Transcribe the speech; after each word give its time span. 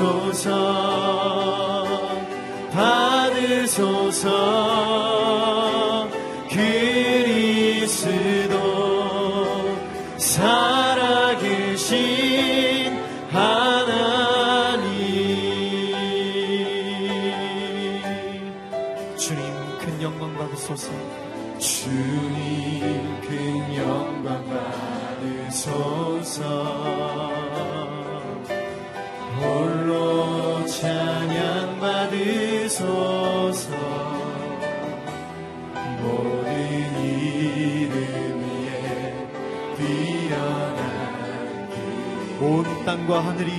받으소서. 0.00 0.48
받으소서. 2.72 4.30
땅과 43.10 43.26
하늘이 43.26 43.49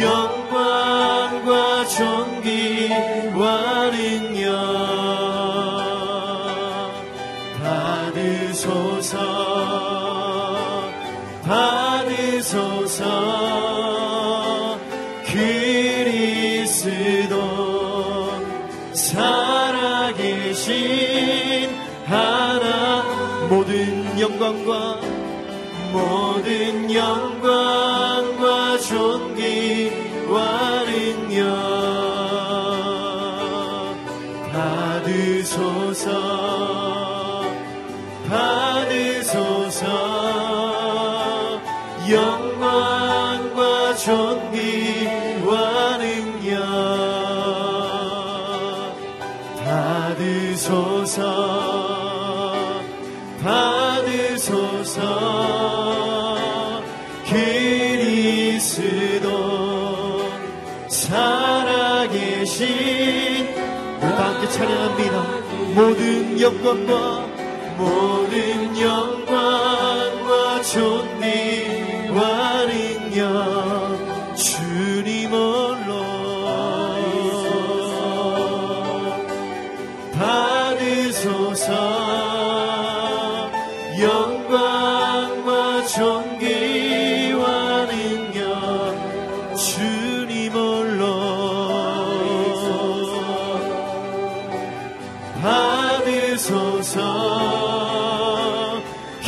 영광과 0.00 1.86
존귀와 1.86 3.42
능력 3.90 4.48
받으소서 7.62 9.18
받으소서. 11.48 12.98
그리스도 16.08 17.34
살아계신 18.92 20.68
하나 22.06 23.02
모든 23.48 24.20
영광과 24.20 25.00
모든 25.92 26.92
영광 26.92 27.37
찬양합니다. 64.58 65.24
모든 65.76 66.40
여건과 66.40 67.26
모든 67.78 68.17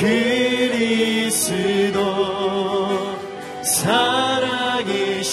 그리스도 0.00 1.98
사랑이신 3.62 5.28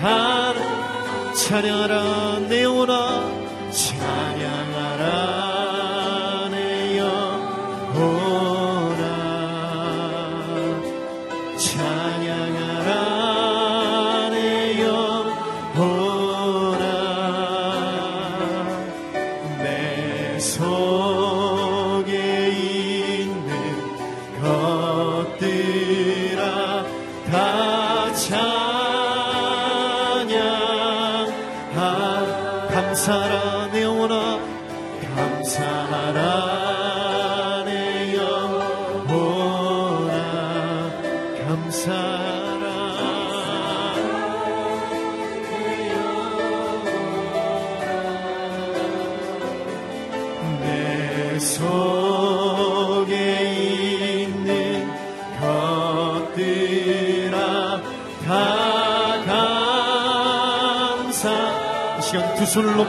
하나 0.00 1.32
찬양하라. 1.32 2.40
내오라 2.48 2.96
네 2.96 3.11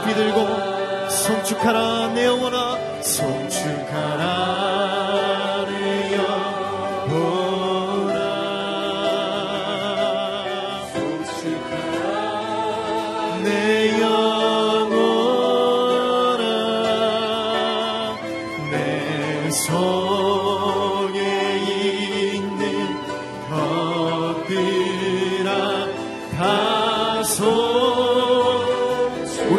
높이 0.04 0.14
들고 0.14 1.08
송축하라 1.08 2.08
내 2.14 2.26
영혼아 2.26 2.53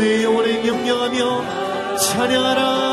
우리 0.05 0.23
영혼에 0.23 0.61
명령하며 0.61 1.97
찬양하라 1.97 2.84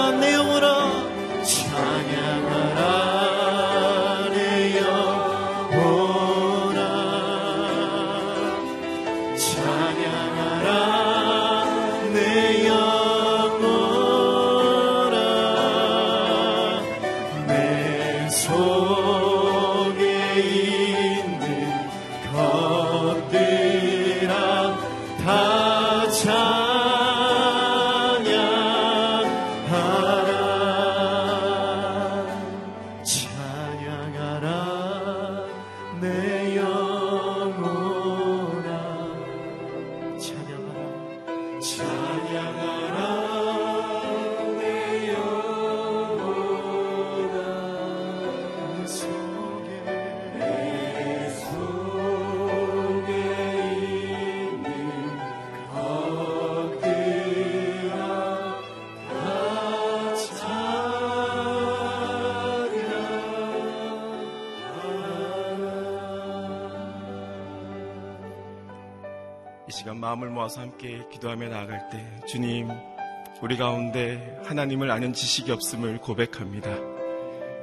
우리 73.43 73.57
가운데 73.57 74.39
하나님을 74.45 74.89
아는 74.93 75.13
지식이 75.13 75.51
없음을 75.51 75.99
고백합니다. 75.99 76.71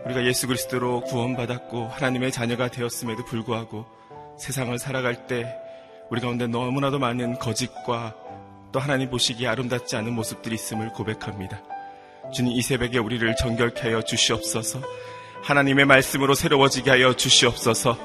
우리가 0.06 0.26
예수 0.26 0.46
그리스도로 0.46 1.00
구원받았고 1.04 1.88
하나님의 1.88 2.34
자녀가 2.34 2.68
되었음에도 2.68 3.24
불구하고 3.24 3.86
세상을 4.38 4.78
살아갈 4.78 5.26
때 5.26 5.56
우리 6.10 6.20
가운데 6.20 6.48
너무나도 6.48 7.00
많은 7.00 7.40
거짓과 7.40 8.14
또 8.74 8.80
하나님 8.82 9.10
보시기에 9.10 9.48
아름답지 9.48 9.96
않은 9.96 10.12
모습들이 10.12 10.56
있음을 10.56 10.90
고백합니다. 10.90 11.62
주님 12.34 12.52
이 12.52 12.62
새벽에 12.62 12.98
우리를 12.98 13.34
정결케 13.38 13.84
하여 13.84 14.02
주시옵소서 14.02 14.82
하나님의 15.44 15.86
말씀으로 15.86 16.36
새로워지게 16.36 16.90
하여 16.90 17.16
주시옵소서 17.16 17.98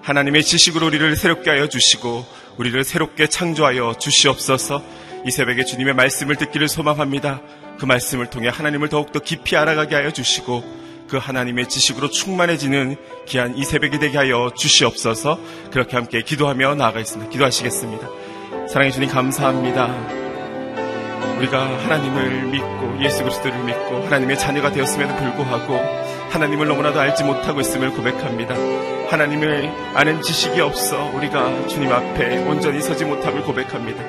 하나님의 0.00 0.44
지식으로 0.44 0.86
우리를 0.86 1.14
새롭게 1.14 1.50
하여 1.50 1.68
주시고 1.68 2.24
우리를 2.56 2.82
새롭게 2.84 3.26
창조하여 3.26 3.96
주시옵소서 3.98 4.82
이 5.26 5.30
새벽에 5.30 5.64
주님의 5.64 5.94
말씀을 5.94 6.36
듣기를 6.36 6.68
소망합니다. 6.68 7.40
그 7.78 7.86
말씀을 7.86 8.26
통해 8.30 8.48
하나님을 8.48 8.88
더욱더 8.88 9.20
깊이 9.20 9.56
알아가게 9.56 9.94
하여 9.94 10.10
주시고 10.10 10.62
그 11.08 11.16
하나님의 11.16 11.68
지식으로 11.68 12.10
충만해지는 12.10 12.96
귀한 13.26 13.56
이 13.56 13.64
새벽이 13.64 13.98
되게 13.98 14.18
하여 14.18 14.50
주시옵소서 14.54 15.38
그렇게 15.70 15.96
함께 15.96 16.22
기도하며 16.22 16.74
나아가겠습니다. 16.74 17.30
기도하시겠습니다. 17.30 18.08
사랑해 18.68 18.90
주님 18.90 19.08
감사합니다. 19.08 19.86
우리가 21.38 21.78
하나님을 21.84 22.48
믿고 22.48 23.02
예수 23.02 23.22
그리스도를 23.22 23.64
믿고 23.64 24.04
하나님의 24.04 24.38
자녀가 24.38 24.70
되었음에도 24.72 25.14
불구하고 25.16 26.07
하나님을 26.30 26.68
너무나도 26.68 27.00
알지 27.00 27.24
못하고 27.24 27.60
있음을 27.60 27.90
고백합니다. 27.90 28.54
하나님을 29.08 29.70
아는 29.94 30.20
지식이 30.22 30.60
없어 30.60 31.10
우리가 31.14 31.66
주님 31.68 31.90
앞에 31.92 32.38
온전히 32.44 32.80
서지 32.80 33.04
못함을 33.04 33.42
고백합니다. 33.42 34.02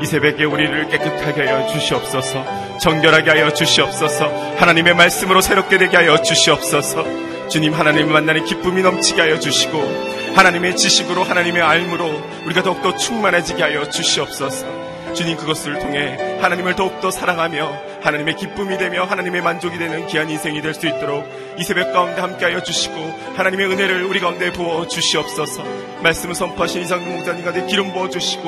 이 0.00 0.06
새벽에 0.06 0.44
우리를 0.44 0.88
깨끗하게 0.88 1.46
하여 1.46 1.66
주시옵소서, 1.66 2.78
정결하게 2.78 3.30
하여 3.30 3.52
주시옵소서, 3.52 4.54
하나님의 4.56 4.94
말씀으로 4.94 5.40
새롭게 5.40 5.76
되게 5.76 5.96
하여 5.96 6.22
주시옵소서, 6.22 7.04
주님 7.48 7.74
하나님을 7.74 8.12
만나는 8.12 8.44
기쁨이 8.44 8.82
넘치게 8.82 9.20
하여 9.20 9.40
주시고, 9.40 10.32
하나님의 10.36 10.76
지식으로 10.76 11.24
하나님의 11.24 11.62
알므로 11.62 12.22
우리가 12.44 12.62
더욱더 12.62 12.94
충만해지게 12.94 13.60
하여 13.60 13.88
주시옵소서. 13.88 14.77
주님 15.14 15.36
그것을 15.36 15.78
통해 15.78 16.38
하나님을 16.40 16.76
더욱더 16.76 17.10
사랑하며 17.10 17.88
하나님의 18.02 18.36
기쁨이 18.36 18.78
되며 18.78 19.04
하나님의 19.04 19.42
만족이 19.42 19.76
되는 19.78 20.06
귀한 20.06 20.30
인생이 20.30 20.62
될 20.62 20.74
수 20.74 20.86
있도록 20.86 21.26
이 21.58 21.64
새벽 21.64 21.92
가운데 21.92 22.20
함께하여 22.20 22.62
주시고 22.62 22.94
하나님의 23.36 23.66
은혜를 23.66 24.04
우리 24.04 24.20
가운데 24.20 24.52
부어 24.52 24.86
주시옵소서. 24.86 25.64
말씀을 26.02 26.34
선포하신 26.36 26.82
이상국 26.82 27.12
목사님 27.12 27.42
가운데 27.42 27.66
기름 27.66 27.92
부어 27.92 28.08
주시고 28.08 28.44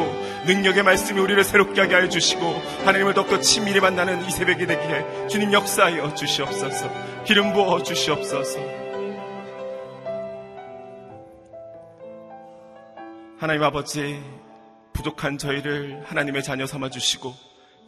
능력의 0.47 0.85
말씀이 0.85 1.19
우리를 1.19 1.43
새롭게 1.43 1.81
하게 1.81 1.95
하여 1.97 2.09
주시고 2.09 2.41
하나님을 2.85 3.15
더욱더 3.15 3.41
친밀히 3.41 3.81
만나는 3.81 4.25
이 4.27 4.31
새벽이 4.31 4.67
되기에 4.67 5.27
주님 5.29 5.53
역사하여 5.53 6.15
주시옵소서. 6.15 6.89
기름 7.25 7.53
부어 7.53 7.83
주시옵소서. 7.83 8.61
하나님 13.41 13.63
아버지 13.65 14.23
부족한 14.93 15.39
저희를 15.39 16.03
하나님의 16.07 16.43
자녀 16.43 16.67
삼아 16.67 16.91
주시고 16.91 17.35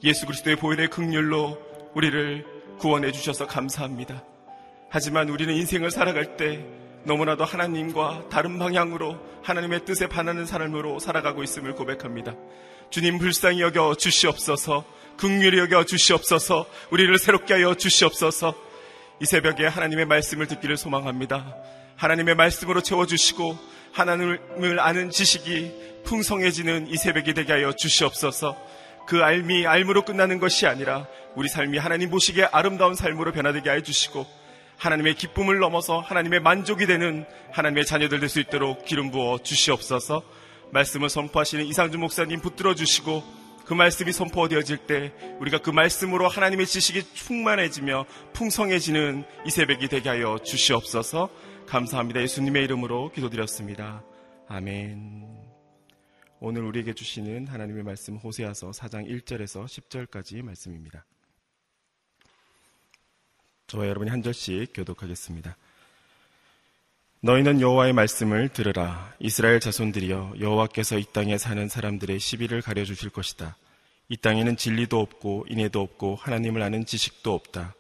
예수 0.05 0.27
그리스도의 0.27 0.57
보혈의 0.57 0.89
극률로 0.89 1.59
우리를 1.95 2.45
구원해 2.79 3.13
주셔서 3.13 3.47
감사합니다. 3.47 4.25
하지만 4.91 5.29
우리는 5.29 5.55
인생을 5.55 5.91
살아갈 5.91 6.37
때 6.37 6.65
너무나도 7.05 7.45
하나님과 7.45 8.29
다른 8.29 8.59
방향으로 8.59 9.19
하나님의 9.43 9.85
뜻에 9.85 10.07
반하는 10.07 10.47
삶으로 10.47 10.99
살아가고 10.99 11.43
있음을 11.43 11.75
고백합니다. 11.75 12.35
주님 12.91 13.19
불쌍히 13.19 13.61
여겨 13.61 13.95
주시옵소서, 13.95 14.85
극률히 15.17 15.59
여겨 15.59 15.85
주시옵소서, 15.85 16.67
우리를 16.91 17.17
새롭게 17.19 17.55
하여 17.55 17.75
주시옵소서. 17.75 18.55
이 19.21 19.25
새벽에 19.25 19.67
하나님의 19.67 20.07
말씀을 20.07 20.47
듣기를 20.47 20.77
소망합니다. 20.77 21.57
하나님의 22.03 22.35
말씀으로 22.35 22.81
채워주시고 22.81 23.57
하나님을 23.93 24.81
아는 24.81 25.11
지식이 25.11 26.03
풍성해지는 26.05 26.89
이 26.89 26.97
새벽이 26.97 27.33
되게 27.33 27.53
하여 27.53 27.73
주시옵소서. 27.73 28.57
그 29.07 29.23
알미 29.23 29.69
알무로 29.69 30.05
끝나는 30.05 30.41
것이 30.41 30.67
아니라 30.67 31.07
우리 31.37 31.49
삶이 31.49 31.79
하나님 31.79 32.11
보시기에 32.11 32.49
아름다운 32.51 32.97
삶으로 32.97 33.31
변화되게 33.31 33.71
하여 33.71 33.83
주시고 33.83 34.27
하나님의 34.79 35.15
기쁨을 35.15 35.61
넘어서 35.61 36.01
하나님의 36.01 36.41
만족이 36.41 36.87
되는 36.87 37.25
하나님의 37.53 37.87
자녀들 37.87 38.19
될 38.19 38.29
수 38.29 38.41
있도록 38.41 38.85
기름 38.85 39.13
부어 39.13 39.39
주시옵소서. 39.39 40.25
말씀을 40.73 41.09
선포하시는 41.09 41.65
이상준 41.67 42.01
목사님 42.01 42.41
붙들어 42.41 42.75
주시고 42.75 43.23
그 43.65 43.75
말씀이 43.75 44.11
선포되어질 44.11 44.79
때 44.89 45.13
우리가 45.39 45.59
그 45.59 45.71
말씀으로 45.71 46.27
하나님의 46.27 46.67
지식이 46.67 47.15
충만해지며 47.15 48.07
풍성해지는 48.33 49.25
이 49.47 49.51
새벽이 49.51 49.87
되게 49.87 50.09
하여 50.09 50.39
주시옵소서. 50.43 51.31
감사합니다. 51.73 52.21
예수님의 52.21 52.65
이름으로 52.65 53.11
기도드렸습니다. 53.13 54.05
아멘. 54.47 55.27
오늘 56.39 56.65
우리에게 56.65 56.93
주시는 56.93 57.47
하나님의 57.47 57.83
말씀 57.83 58.17
호세아서 58.17 58.73
4장 58.73 59.09
1절에서 59.09 59.65
10절까지 59.65 60.43
말씀입니다. 60.43 61.07
저와 63.69 63.89
여러분이 63.89 64.11
한 64.11 64.23
절씩 64.23 64.75
교독하겠습니다. 64.75 65.57
너희는 67.21 67.63
여호와의 67.63 67.95
말씀을 67.95 68.51
들으라. 68.51 69.15
이스라엘 69.19 69.59
자손들이여 69.59 70.35
여호와께서 70.41 70.99
이 70.99 71.07
땅에 71.11 71.39
사는 71.39 71.67
사람들의 71.67 72.19
시비를 72.19 72.61
가려 72.61 72.85
주실 72.85 73.09
것이다. 73.09 73.57
이 74.11 74.19
땅에는 74.19 74.59
진리도 74.59 75.01
없고 75.01 75.47
인애도 75.49 75.81
없고 75.81 76.17
하나님을 76.17 76.61
아는 76.61 76.85
지식도 76.85 77.33
없다. 77.33 77.75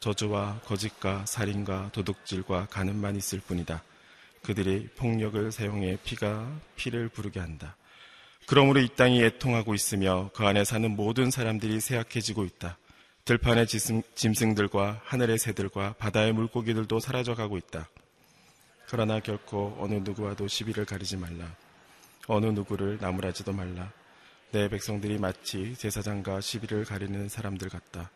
저주와 0.00 0.60
거짓과 0.64 1.26
살인과 1.26 1.90
도둑질과 1.92 2.68
가늠만 2.70 3.16
있을 3.16 3.38
뿐이다. 3.40 3.82
그들이 4.42 4.88
폭력을 4.96 5.52
사용해 5.52 5.98
피가 6.02 6.50
피를 6.76 7.10
부르게 7.10 7.38
한다. 7.38 7.76
그러므로 8.46 8.80
이 8.80 8.88
땅이 8.88 9.22
애통하고 9.22 9.74
있으며 9.74 10.30
그 10.34 10.46
안에 10.46 10.64
사는 10.64 10.90
모든 10.90 11.30
사람들이 11.30 11.80
쇠약해지고 11.80 12.44
있다. 12.44 12.78
들판의 13.26 13.66
짐승 13.66 14.54
들과 14.54 15.02
하늘의 15.04 15.38
새들과 15.38 15.92
바다의 15.98 16.32
물고기들도 16.32 16.98
사라져가고 16.98 17.58
있다. 17.58 17.86
그러나 18.88 19.20
결코 19.20 19.76
어느 19.78 19.94
누구와도 19.96 20.48
시비를 20.48 20.86
가리지 20.86 21.18
말라. 21.18 21.54
어느 22.26 22.46
누구를 22.46 22.96
나무라지도 23.00 23.52
말라. 23.52 23.92
내 24.50 24.68
백성들이 24.68 25.18
마치 25.18 25.76
제사장과 25.76 26.40
시비를 26.40 26.86
가리는 26.86 27.28
사람들 27.28 27.68
같다. 27.68 28.10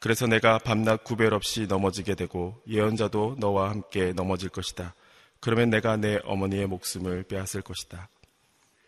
그래서 0.00 0.26
내가 0.26 0.58
밤낮 0.58 1.04
구별 1.04 1.34
없이 1.34 1.66
넘어지게 1.66 2.14
되고 2.14 2.60
예언자도 2.66 3.36
너와 3.38 3.68
함께 3.68 4.14
넘어질 4.14 4.48
것이다. 4.48 4.94
그러면 5.40 5.68
내가 5.68 5.96
내 5.98 6.18
어머니의 6.24 6.66
목숨을 6.66 7.24
빼앗을 7.24 7.60
것이다. 7.60 8.08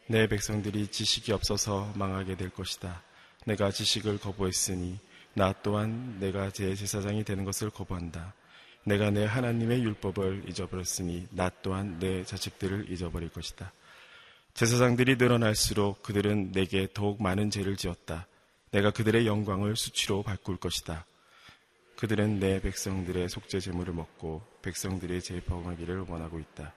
내 0.07 0.27
백성들이 0.27 0.89
지식이 0.89 1.33
없어서 1.33 1.93
망하게 1.97 2.37
될 2.37 2.49
것이다. 2.49 3.03
내가 3.45 3.71
지식을 3.71 4.19
거부했으니 4.19 4.99
나 5.35 5.53
또한 5.63 6.19
내가 6.19 6.51
제 6.51 6.75
제사장이 6.75 7.25
되는 7.25 7.45
것을 7.45 7.69
거부한다. 7.69 8.33
내가 8.85 9.11
내 9.11 9.25
하나님의 9.27 9.83
율법을 9.83 10.45
잊어버렸으니 10.49 11.29
나 11.31 11.51
또한 11.63 11.99
내 11.99 12.25
자식들을 12.25 12.91
잊어버릴 12.91 13.29
것이다. 13.29 13.71
제사장들이 14.55 15.17
늘어날수록 15.17 16.03
그들은 16.03 16.53
내게 16.53 16.89
더욱 16.93 17.23
많은 17.23 17.51
죄를 17.51 17.77
지었다. 17.77 18.27
내가 18.73 18.91
그들의 18.91 19.27
영광을 19.27 19.77
수치로 19.77 20.23
바꿀 20.23 20.57
것이다. 20.57 21.07
그들은 21.97 22.41
내 22.41 22.61
백성들의 22.61 23.29
속죄 23.29 23.61
제물을 23.61 23.95
먹고 23.95 24.43
백성들의 24.63 25.23
재범하기를 25.23 26.07
원하고 26.09 26.41
있다. 26.41 26.73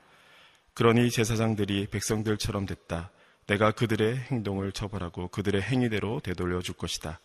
그러니 0.73 1.09
제사장들이 1.09 1.87
백성들처럼 1.87 2.65
됐다. 2.65 3.09
내가 3.47 3.71
그들의 3.71 4.17
행동을 4.17 4.71
처벌하고 4.71 5.29
그들의 5.29 5.61
행위대로 5.61 6.19
되돌려 6.19 6.61
줄 6.61 6.75
것이다. 6.75 7.19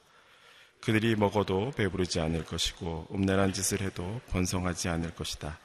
그들이 0.80 1.16
먹어도 1.16 1.72
배부르지 1.72 2.20
않을 2.20 2.44
것이고 2.44 3.08
음란한 3.12 3.52
짓을 3.52 3.80
해도 3.80 4.20
번성하지 4.28 4.88
않을 4.88 5.14
것이다. 5.14 5.58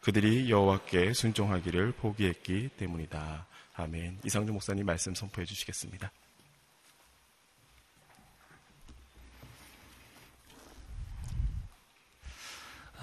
그들이 0.00 0.50
여호와께 0.50 1.12
순종하기를 1.12 1.92
포기했기 1.92 2.70
때문이다. 2.76 3.46
아멘. 3.74 4.20
이상주 4.24 4.52
목사님 4.52 4.86
말씀 4.86 5.14
선포해 5.14 5.44
주시겠습니다. 5.44 6.10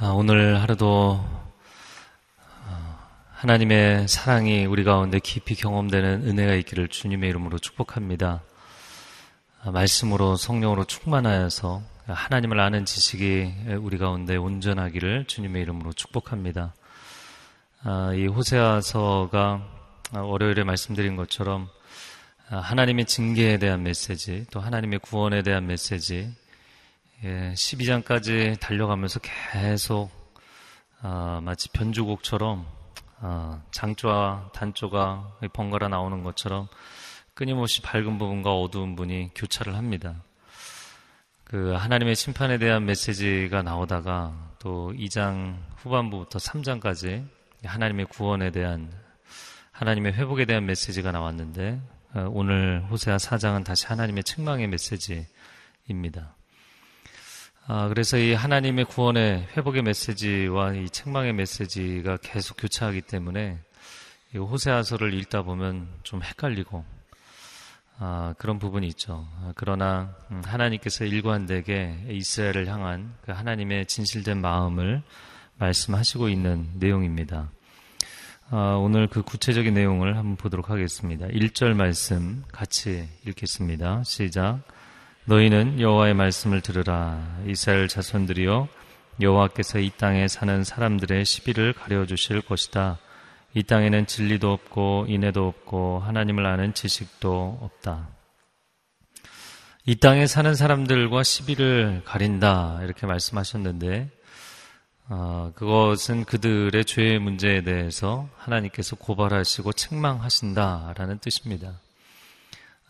오늘 0.01 0.61
하루도 0.61 1.19
어, 2.67 2.99
하나님의 3.33 4.07
사랑이 4.07 4.65
우리 4.65 4.85
가운데 4.85 5.19
깊이 5.19 5.55
경험되는 5.55 6.25
은혜가 6.25 6.53
있기를 6.53 6.87
주님의 6.87 7.29
이름으로 7.29 7.59
축복합니다. 7.59 8.41
말씀으로 9.65 10.37
성령으로 10.37 10.85
충만하여서 10.85 11.81
하나님을 12.07 12.61
아는 12.61 12.85
지식이 12.85 13.53
우리 13.81 13.97
가운데 13.97 14.37
온전하기를 14.37 15.25
주님의 15.25 15.63
이름으로 15.63 15.91
축복합니다. 15.91 16.73
아, 17.83 18.13
이 18.15 18.25
호세아서가 18.25 19.67
월요일에 20.13 20.63
말씀드린 20.63 21.17
것처럼 21.17 21.67
하나님의 22.47 23.03
징계에 23.03 23.57
대한 23.57 23.83
메시지, 23.83 24.45
또 24.49 24.61
하나님의 24.61 24.99
구원에 24.99 25.43
대한 25.43 25.67
메시지, 25.67 26.33
12장까지 27.23 28.31
예, 28.31 28.55
달려가면서 28.55 29.19
계속 29.19 30.09
아, 31.01 31.41
마치 31.43 31.69
변주곡처럼 31.69 32.65
아, 33.21 33.61
장조와 33.71 34.51
단조가 34.53 35.39
번갈아 35.53 35.89
나오는 35.89 36.23
것처럼 36.23 36.67
끊임없이 37.33 37.81
밝은 37.81 38.17
부분과 38.17 38.53
어두운 38.53 38.95
분이 38.95 39.31
교차를 39.35 39.75
합니다. 39.75 40.23
그 41.43 41.73
하나님의 41.73 42.15
심판에 42.15 42.57
대한 42.57 42.85
메시지가 42.85 43.63
나오다가 43.63 44.53
또 44.59 44.93
2장 44.93 45.57
후반부부터 45.77 46.37
3장까지 46.37 47.27
하나님의 47.63 48.05
구원에 48.05 48.51
대한 48.51 48.91
하나님의 49.71 50.13
회복에 50.13 50.45
대한 50.45 50.65
메시지가 50.65 51.11
나왔는데 51.11 51.81
어, 52.13 52.29
오늘 52.31 52.85
호세아 52.89 53.17
4장은 53.17 53.65
다시 53.65 53.87
하나님의 53.87 54.23
책망의 54.23 54.67
메시지입니다. 54.67 56.38
아, 57.67 57.87
그래서 57.87 58.17
이 58.17 58.33
하나님의 58.33 58.85
구원의 58.85 59.49
회복의 59.55 59.83
메시지와 59.83 60.73
이 60.73 60.89
책망의 60.89 61.33
메시지가 61.33 62.17
계속 62.17 62.57
교차하기 62.57 63.01
때문에 63.01 63.59
이 64.33 64.37
호세아서를 64.37 65.13
읽다 65.13 65.43
보면 65.43 65.87
좀 66.03 66.21
헷갈리고 66.23 66.83
아, 68.01 68.33
그런 68.37 68.59
부분이 68.59 68.87
있죠. 68.87 69.27
아, 69.41 69.51
그러나 69.55 70.15
음, 70.31 70.41
하나님께서 70.45 71.03
일관되게 71.03 72.05
이스라엘을 72.09 72.67
향한 72.67 73.13
그 73.21 73.33
하나님의 73.33 73.87
진실된 73.87 74.39
마음을 74.39 75.03
말씀하시고 75.57 76.29
있는 76.29 76.69
내용입니다. 76.75 77.51
아, 78.51 78.77
오늘 78.79 79.07
그 79.07 79.21
구체적인 79.21 79.73
내용을 79.73 80.17
한번 80.17 80.37
보도록 80.37 80.69
하겠습니다. 80.69 81.27
1절 81.27 81.73
말씀 81.73 82.43
같이 82.51 83.07
읽겠습니다. 83.27 84.03
시작. 84.05 84.61
너희는 85.29 85.79
여호와의 85.79 86.15
말씀을 86.15 86.61
들으라. 86.61 87.23
이스라엘 87.45 87.87
자손들이여 87.87 88.67
여호와께서 89.21 89.77
이 89.77 89.91
땅에 89.95 90.27
사는 90.27 90.63
사람들의 90.63 91.23
시비를 91.23 91.73
가려 91.73 92.07
주실 92.07 92.41
것이다. 92.41 92.97
이 93.53 93.61
땅에는 93.61 94.07
진리도 94.07 94.51
없고 94.51 95.05
인애도 95.07 95.47
없고 95.47 95.99
하나님을 95.99 96.47
아는 96.47 96.73
지식도 96.73 97.59
없다. 97.61 98.07
이 99.85 99.97
땅에 99.97 100.25
사는 100.25 100.55
사람들과 100.55 101.21
시비를 101.21 102.01
가린다 102.05 102.79
이렇게 102.81 103.05
말씀하셨는데 103.05 104.09
어, 105.09 105.51
그것은 105.53 106.25
그들의 106.25 106.85
죄의 106.85 107.19
문제에 107.19 107.61
대해서 107.61 108.27
하나님께서 108.35 108.95
고발하시고 108.95 109.73
책망하신다라는 109.73 111.19
뜻입니다. 111.19 111.79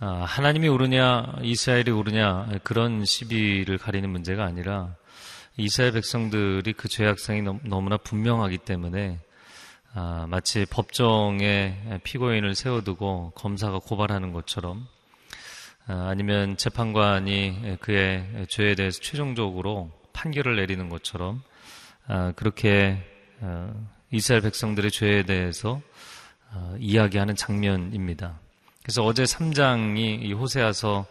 어, 0.02 0.24
하나님이 0.26 0.70
오르냐 0.70 1.40
이스라엘이 1.42 1.92
오르냐 1.92 2.48
그런 2.64 3.04
시비를 3.04 3.78
가리는 3.78 4.10
문제가 4.10 4.46
아니라 4.46 4.96
이스라엘 5.58 5.92
백성들이 5.92 6.72
그 6.72 6.88
죄악성이 6.88 7.42
너무나 7.66 7.98
분명하기 7.98 8.60
때문에 8.60 9.20
아, 9.94 10.26
마치 10.30 10.66
법정에 10.66 12.00
피고인을 12.06 12.56
세워두고 12.56 13.34
검사가 13.36 13.80
고발하는 13.80 14.32
것처럼 14.32 14.88
아, 15.86 16.08
아니면 16.10 16.56
재판관이 16.56 17.80
그의 17.82 18.46
죄에 18.48 18.76
대해서 18.76 19.02
최종적으로 19.02 19.92
판결을 20.14 20.56
내리는 20.56 20.88
것처럼 20.88 21.42
아, 22.08 22.32
그렇게 22.38 23.04
아, 23.42 23.74
이스라엘 24.12 24.44
백성들의 24.44 24.92
죄에 24.92 25.24
대해서 25.24 25.82
아, 26.52 26.74
이야기하는 26.80 27.36
장면입니다. 27.36 28.40
그래서 28.84 29.04
어제 29.04 29.24
3장이 29.24 30.24
이 30.24 30.34
호세아서 30.34 31.06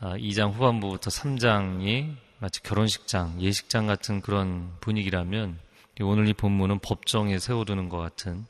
2장 0.00 0.52
후반부부터 0.52 1.10
3장이 1.10 2.14
마치 2.38 2.62
결혼식장, 2.62 3.40
예식장 3.40 3.86
같은 3.86 4.20
그런 4.20 4.72
분위기라면 4.80 5.58
오늘 6.00 6.28
이 6.28 6.32
본문은 6.32 6.80
법정에 6.80 7.38
세워두는 7.38 7.88
것 7.88 7.98
같은 7.98 8.44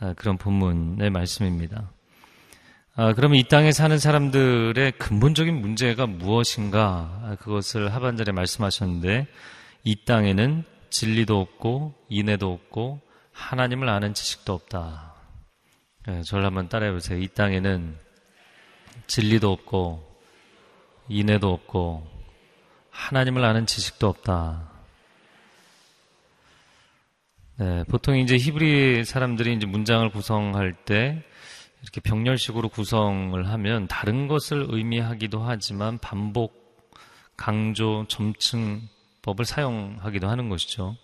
아, 0.00 0.14
그런 0.14 0.38
본문의 0.38 1.10
말씀입니다. 1.10 1.90
아, 2.96 3.12
그러면 3.12 3.38
이 3.38 3.44
땅에 3.44 3.70
사는 3.70 3.98
사람들의 3.98 4.92
근본적인 4.92 5.60
문제가 5.60 6.06
무엇인가? 6.06 7.20
아, 7.22 7.36
그것을 7.38 7.94
하반절에 7.94 8.32
말씀하셨는데, 8.32 9.26
이 9.84 10.04
땅에는 10.04 10.64
진리도 10.88 11.38
없고, 11.38 11.94
인애도 12.08 12.50
없고, 12.50 13.00
하나님을 13.32 13.88
아는 13.88 14.14
지식도 14.14 14.54
없다. 14.54 15.09
네, 16.06 16.22
저를 16.22 16.46
한번 16.46 16.70
따라해 16.70 16.92
보세요. 16.92 17.18
이 17.18 17.28
땅에는 17.28 17.94
진리도 19.06 19.52
없고, 19.52 20.02
인애도 21.08 21.52
없고, 21.52 22.06
하나님을 22.90 23.44
아는 23.44 23.66
지식도 23.66 24.08
없다. 24.08 24.70
네, 27.56 27.84
보통 27.84 28.16
이제 28.16 28.38
히브리 28.38 29.04
사람들이 29.04 29.54
이제 29.54 29.66
문장을 29.66 30.08
구성할 30.08 30.72
때 30.72 31.22
이렇게 31.82 32.00
병렬식으로 32.00 32.70
구성을 32.70 33.46
하면 33.46 33.86
다른 33.86 34.26
것을 34.26 34.68
의미하기도 34.70 35.42
하지만 35.42 35.98
반복, 35.98 36.88
강조, 37.36 38.06
점층법을 38.08 39.44
사용하기도 39.44 40.26
하는 40.26 40.48
것이죠. 40.48 40.96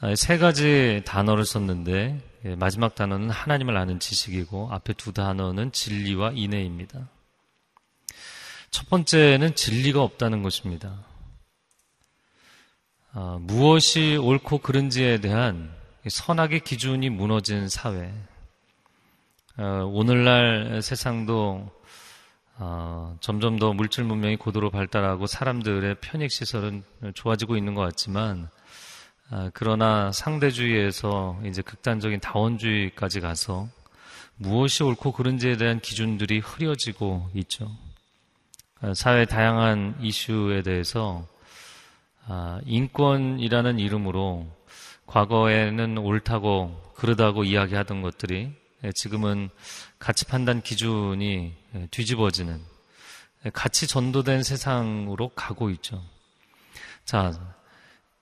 아, 0.00 0.14
세 0.14 0.36
가지 0.36 1.00
단어를 1.06 1.46
썼는데 1.46 2.20
예, 2.20 2.35
마지막 2.54 2.94
단어는 2.94 3.30
하나님을 3.30 3.76
아는 3.76 3.98
지식이고 3.98 4.68
앞에 4.70 4.92
두 4.92 5.12
단어는 5.12 5.72
진리와 5.72 6.32
인내입니다. 6.34 7.08
첫 8.70 8.88
번째는 8.88 9.54
진리가 9.54 10.02
없다는 10.02 10.42
것입니다. 10.42 11.04
아, 13.12 13.38
무엇이 13.40 14.16
옳고 14.16 14.58
그른지에 14.58 15.20
대한 15.20 15.74
선악의 16.06 16.60
기준이 16.60 17.08
무너진 17.08 17.68
사회. 17.68 18.12
어, 19.56 19.90
오늘날 19.90 20.82
세상도 20.82 21.70
어, 22.58 23.16
점점 23.20 23.58
더 23.58 23.72
물질 23.72 24.04
문명이 24.04 24.36
고도로 24.36 24.70
발달하고 24.70 25.26
사람들의 25.26 25.96
편익 26.00 26.30
시설은 26.30 26.84
좋아지고 27.14 27.56
있는 27.56 27.74
것 27.74 27.82
같지만 27.82 28.48
어, 28.48 28.55
그러나 29.54 30.12
상대주의에서 30.12 31.40
이제 31.44 31.62
극단적인 31.62 32.20
다원주의까지 32.20 33.20
가서 33.20 33.68
무엇이 34.36 34.82
옳고 34.82 35.12
그른지에 35.12 35.56
대한 35.56 35.80
기준들이 35.80 36.38
흐려지고 36.40 37.30
있죠. 37.34 37.70
어, 38.82 38.92
사회 38.94 39.24
다양한 39.24 39.96
이슈에 40.02 40.62
대해서 40.62 41.26
아, 42.26 42.60
인권이라는 42.66 43.78
이름으로 43.78 44.46
과거에는 45.06 45.96
옳다고 45.96 46.92
그러다고 46.94 47.44
이야기하던 47.44 48.02
것들이 48.02 48.52
예, 48.84 48.92
지금은 48.92 49.48
가치 49.98 50.26
판단 50.26 50.60
기준이 50.60 51.54
예, 51.74 51.88
뒤집어지는 51.90 52.60
예, 53.46 53.50
가치 53.50 53.86
전도된 53.86 54.42
세상으로 54.42 55.30
가고 55.30 55.70
있죠. 55.70 56.02
자, 57.04 57.32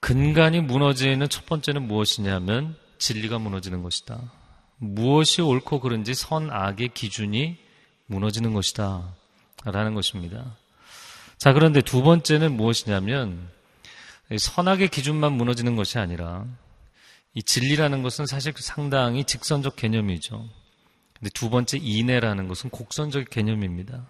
근간이 0.05 0.61
무너지는 0.61 1.27
첫 1.29 1.47
번째는 1.47 1.87
무엇이냐면 1.87 2.75
진리가 2.99 3.39
무너지는 3.39 3.81
것이다. 3.81 4.21
무엇이 4.77 5.41
옳고 5.41 5.79
그른지 5.79 6.13
선악의 6.13 6.89
기준이 6.93 7.57
무너지는 8.05 8.53
것이다. 8.53 9.15
라는 9.63 9.95
것입니다. 9.95 10.57
자, 11.39 11.53
그런데 11.53 11.81
두 11.81 12.03
번째는 12.03 12.55
무엇이냐면 12.55 13.49
선악의 14.37 14.89
기준만 14.89 15.33
무너지는 15.33 15.75
것이 15.75 15.97
아니라 15.97 16.45
이 17.33 17.41
진리라는 17.41 18.03
것은 18.03 18.27
사실 18.27 18.53
상당히 18.57 19.23
직선적 19.23 19.75
개념이죠. 19.75 20.47
근데 21.17 21.31
두 21.33 21.49
번째 21.49 21.79
인해라는 21.81 22.47
것은 22.47 22.69
곡선적 22.69 23.31
개념입니다. 23.31 24.05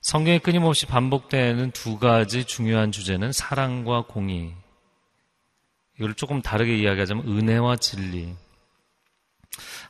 성경에 0.00 0.40
끊임없이 0.40 0.86
반복되는 0.86 1.70
두 1.70 2.00
가지 2.00 2.44
중요한 2.44 2.90
주제는 2.90 3.30
사랑과 3.30 4.02
공의. 4.02 4.56
이걸 5.98 6.14
조금 6.14 6.42
다르게 6.42 6.76
이야기하자면 6.76 7.26
은혜와 7.26 7.76
진리. 7.76 8.34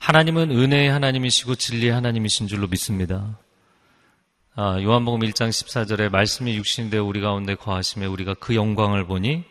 하나님은 0.01 0.51
은혜의 0.51 0.91
하나님이시고 0.91 1.55
진리의 1.57 1.93
하나님이신 1.93 2.49
줄로 2.49 2.67
믿습니다. 2.69 3.39
아, 4.55 4.81
요한복음 4.83 5.21
1장 5.21 5.51
14절에 5.51 6.09
말씀이 6.11 6.57
육신되어 6.57 7.05
우리 7.05 7.21
가운데 7.21 7.55
거하심에 7.55 8.07
우리가 8.07 8.35
그 8.35 8.55
영광을 8.55 9.07
보니 9.07 9.45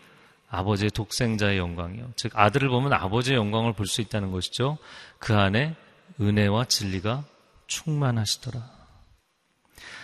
아버지의 0.49 0.91
독생자의 0.91 1.57
영광이요. 1.57 2.11
즉 2.15 2.31
아들을 2.35 2.69
보면 2.69 2.93
아버지의 2.93 3.37
영광을 3.37 3.73
볼 3.73 3.85
수 3.85 4.01
있다는 4.01 4.31
것이죠. 4.31 4.77
그 5.19 5.35
안에 5.35 5.75
은혜와 6.19 6.65
진리가 6.65 7.23
충만하시더라. 7.67 8.77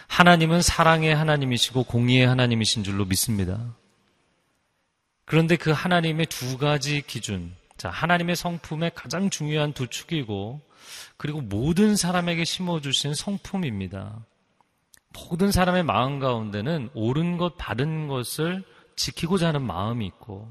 하나님은 0.08 0.62
사랑의 0.62 1.16
하나님이시고 1.16 1.86
공의의 1.86 2.28
하나님이신 2.28 2.84
줄로 2.84 3.06
믿습니다. 3.06 3.60
그런데 5.26 5.56
그 5.56 5.72
하나님의 5.72 6.26
두 6.28 6.58
가지 6.58 7.02
기준, 7.02 7.56
자, 7.78 7.90
하나님의 7.90 8.36
성품의 8.36 8.92
가장 8.96 9.30
중요한 9.30 9.74
두 9.74 9.88
축이고, 9.88 10.62
그리고 11.18 11.42
모든 11.42 11.96
사람에게 11.96 12.44
심어주신 12.44 13.14
성품입니다. 13.14 14.26
모든 15.30 15.52
사람의 15.52 15.84
마음 15.84 16.20
가운데는 16.20 16.90
옳은 16.94 17.38
것, 17.38 17.56
바른 17.58 18.08
것을 18.08 18.64
지키고자 18.96 19.50
하는 19.50 19.62
마음이 19.62 20.06
있고 20.08 20.48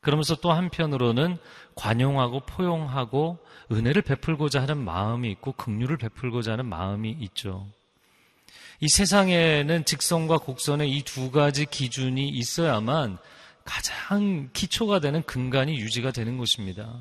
그러면서 0.00 0.36
또 0.36 0.52
한편으로는 0.52 1.38
관용하고 1.74 2.40
포용하고 2.40 3.38
은혜를 3.72 4.02
베풀고자 4.02 4.62
하는 4.62 4.78
마음이 4.78 5.30
있고 5.32 5.52
긍휼을 5.52 5.96
베풀고자 5.96 6.52
하는 6.52 6.66
마음이 6.66 7.10
있죠. 7.20 7.66
이 8.80 8.88
세상에는 8.88 9.84
직선과 9.84 10.38
곡선의 10.38 10.90
이 10.90 11.02
두 11.02 11.30
가지 11.30 11.66
기준이 11.66 12.28
있어야만 12.28 13.18
가장 13.66 14.48
기초가 14.54 15.00
되는 15.00 15.22
근간이 15.24 15.76
유지가 15.76 16.12
되는 16.12 16.38
것입니다. 16.38 16.98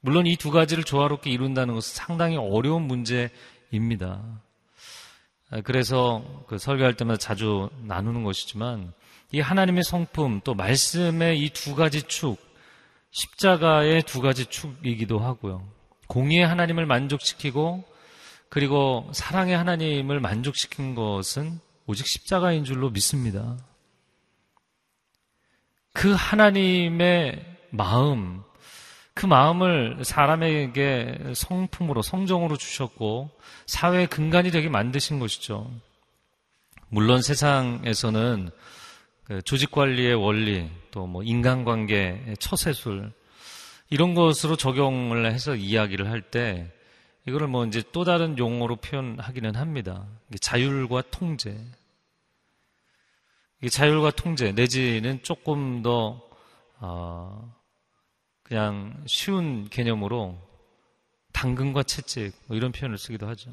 물론 0.00 0.26
이 0.26 0.36
두 0.36 0.50
가지를 0.50 0.84
조화롭게 0.84 1.30
이룬다는 1.30 1.74
것은 1.74 1.94
상당히 1.96 2.36
어려운 2.36 2.82
문제입니다. 2.82 4.22
그래서 5.64 6.44
그 6.48 6.58
설교할 6.58 6.94
때마다 6.94 7.18
자주 7.18 7.70
나누는 7.84 8.24
것이지만 8.24 8.92
이 9.32 9.40
하나님의 9.40 9.84
성품 9.84 10.42
또 10.44 10.54
말씀의 10.54 11.40
이 11.40 11.50
두 11.50 11.74
가지 11.74 12.02
축, 12.02 12.36
십자가의 13.10 14.02
두 14.02 14.20
가지 14.20 14.46
축이기도 14.46 15.18
하고요. 15.18 15.66
공의의 16.08 16.46
하나님을 16.46 16.86
만족시키고 16.86 17.84
그리고 18.48 19.08
사랑의 19.12 19.56
하나님을 19.56 20.20
만족시킨 20.20 20.94
것은 20.94 21.58
오직 21.86 22.06
십자가인 22.06 22.64
줄로 22.64 22.90
믿습니다. 22.90 23.56
그 25.96 26.12
하나님의 26.12 27.42
마음, 27.70 28.42
그 29.14 29.24
마음을 29.24 30.04
사람에게 30.04 31.32
성품으로, 31.34 32.02
성정으로 32.02 32.58
주셨고, 32.58 33.30
사회의 33.64 34.06
근간이 34.06 34.50
되게 34.50 34.68
만드신 34.68 35.18
것이죠. 35.18 35.70
물론 36.90 37.22
세상에서는 37.22 38.50
그 39.24 39.40
조직 39.40 39.70
관리의 39.70 40.16
원리, 40.16 40.70
또 40.90 41.06
뭐 41.06 41.22
인간관계, 41.22 42.34
처세술 42.40 43.10
이런 43.88 44.14
것으로 44.14 44.56
적용을 44.56 45.32
해서 45.32 45.54
이야기를 45.54 46.10
할 46.10 46.20
때 46.20 46.70
이거를 47.26 47.46
뭐 47.46 47.64
이제 47.64 47.82
또 47.92 48.04
다른 48.04 48.36
용어로 48.36 48.76
표현하기는 48.76 49.54
합니다. 49.54 50.06
자율과 50.42 51.04
통제. 51.10 51.56
자율과 53.70 54.10
통제 54.12 54.52
내지는 54.52 55.22
조금 55.22 55.82
더 55.82 56.22
어, 56.78 57.54
그냥 58.42 59.02
쉬운 59.06 59.68
개념으로 59.68 60.38
당근과 61.32 61.82
채찍 61.82 62.32
뭐 62.46 62.56
이런 62.56 62.72
표현을 62.72 62.98
쓰기도 62.98 63.26
하죠. 63.28 63.50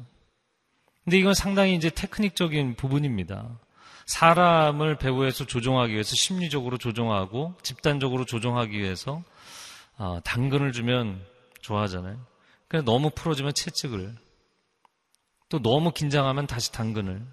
근데 1.04 1.18
이건 1.18 1.34
상당히 1.34 1.74
이제 1.74 1.90
테크닉적인 1.90 2.76
부분입니다. 2.76 3.58
사람을 4.06 4.96
배후에서 4.96 5.46
조종하기 5.46 5.92
위해서 5.92 6.14
심리적으로 6.14 6.78
조종하고 6.78 7.54
집단적으로 7.62 8.24
조종하기 8.24 8.78
위해서 8.78 9.22
어, 9.96 10.20
당근을 10.24 10.72
주면 10.72 11.24
좋아하잖아요. 11.60 12.18
그냥 12.68 12.84
너무 12.84 13.10
풀어주면 13.10 13.54
채찍을 13.54 14.14
또 15.48 15.62
너무 15.62 15.92
긴장하면 15.92 16.46
다시 16.46 16.72
당근을 16.72 17.24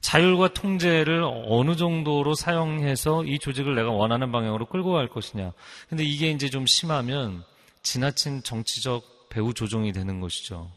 자율과 0.00 0.54
통제를 0.54 1.22
어느 1.46 1.76
정도로 1.76 2.34
사용해서 2.34 3.24
이 3.24 3.38
조직을 3.38 3.74
내가 3.74 3.90
원하는 3.90 4.32
방향으로 4.32 4.66
끌고 4.66 4.92
갈 4.92 5.08
것이냐. 5.08 5.52
근데 5.88 6.04
이게 6.04 6.30
이제 6.30 6.48
좀 6.48 6.66
심하면 6.66 7.44
지나친 7.82 8.42
정치적 8.42 9.28
배후 9.28 9.54
조종이 9.54 9.92
되는 9.92 10.20
것이죠. 10.20 10.70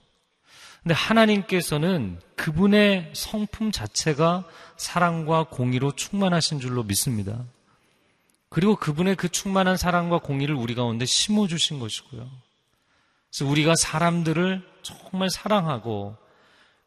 근데 0.84 0.94
하나님께서는 0.94 2.20
그분의 2.36 3.12
성품 3.14 3.72
자체가 3.72 4.44
사랑과 4.76 5.44
공의로 5.46 5.94
충만하신 5.94 6.60
줄로 6.60 6.84
믿습니다. 6.84 7.46
그리고 8.50 8.76
그분의 8.76 9.16
그 9.16 9.30
충만한 9.30 9.78
사랑과 9.78 10.20
공의를 10.20 10.54
우리 10.54 10.76
가운데 10.76 11.06
심어주신 11.06 11.80
것이고요. 11.80 12.30
그래서 13.30 13.50
우리가 13.50 13.74
사람들을 13.76 14.62
정말 14.82 15.30
사랑하고 15.30 16.18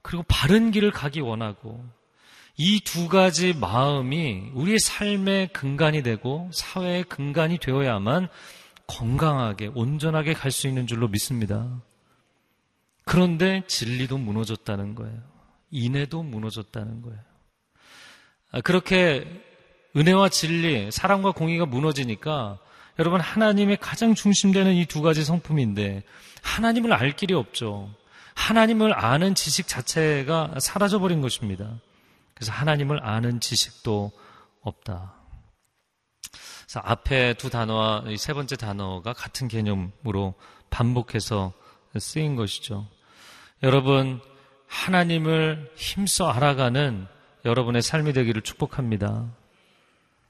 그리고 0.02 0.22
바른 0.28 0.70
길을 0.70 0.92
가기 0.92 1.20
원하고 1.20 1.82
이 2.58 2.80
두 2.80 3.08
가지 3.08 3.52
마음이 3.52 4.50
우리의 4.54 4.78
삶의 4.78 5.48
근간이 5.48 6.02
되고 6.02 6.48
사회의 6.52 7.04
근간이 7.04 7.58
되어야만 7.58 8.28
건강하게 8.86 9.70
온전하게 9.74 10.32
갈 10.32 10.50
수 10.50 10.66
있는 10.68 10.86
줄로 10.86 11.08
믿습니다. 11.08 11.82
그런데 13.04 13.62
진리도 13.66 14.16
무너졌다는 14.18 14.94
거예요. 14.94 15.18
인애도 15.70 16.22
무너졌다는 16.22 17.02
거예요. 17.02 17.18
아, 18.52 18.60
그렇게 18.62 19.26
은혜와 19.96 20.28
진리, 20.30 20.90
사랑과 20.90 21.32
공의가 21.32 21.66
무너지니까 21.66 22.58
여러분 22.98 23.20
하나님의 23.20 23.76
가장 23.80 24.14
중심되는 24.14 24.74
이 24.74 24.86
두 24.86 25.02
가지 25.02 25.24
성품인데 25.24 26.04
하나님을 26.42 26.92
알 26.92 27.12
길이 27.12 27.34
없죠. 27.34 27.92
하나님을 28.34 28.94
아는 28.98 29.34
지식 29.34 29.66
자체가 29.68 30.54
사라져버린 30.60 31.20
것입니다. 31.20 31.78
그래서 32.36 32.52
하나님을 32.52 33.04
아는 33.04 33.40
지식도 33.40 34.12
없다. 34.60 35.14
그래서 36.64 36.80
앞에 36.84 37.34
두 37.34 37.50
단어와 37.50 38.04
세 38.18 38.34
번째 38.34 38.56
단어가 38.56 39.12
같은 39.12 39.48
개념으로 39.48 40.34
반복해서 40.70 41.52
쓰인 41.98 42.36
것이죠. 42.36 42.86
여러분, 43.62 44.20
하나님을 44.68 45.72
힘써 45.76 46.28
알아가는 46.28 47.06
여러분의 47.46 47.80
삶이 47.80 48.12
되기를 48.12 48.42
축복합니다. 48.42 49.32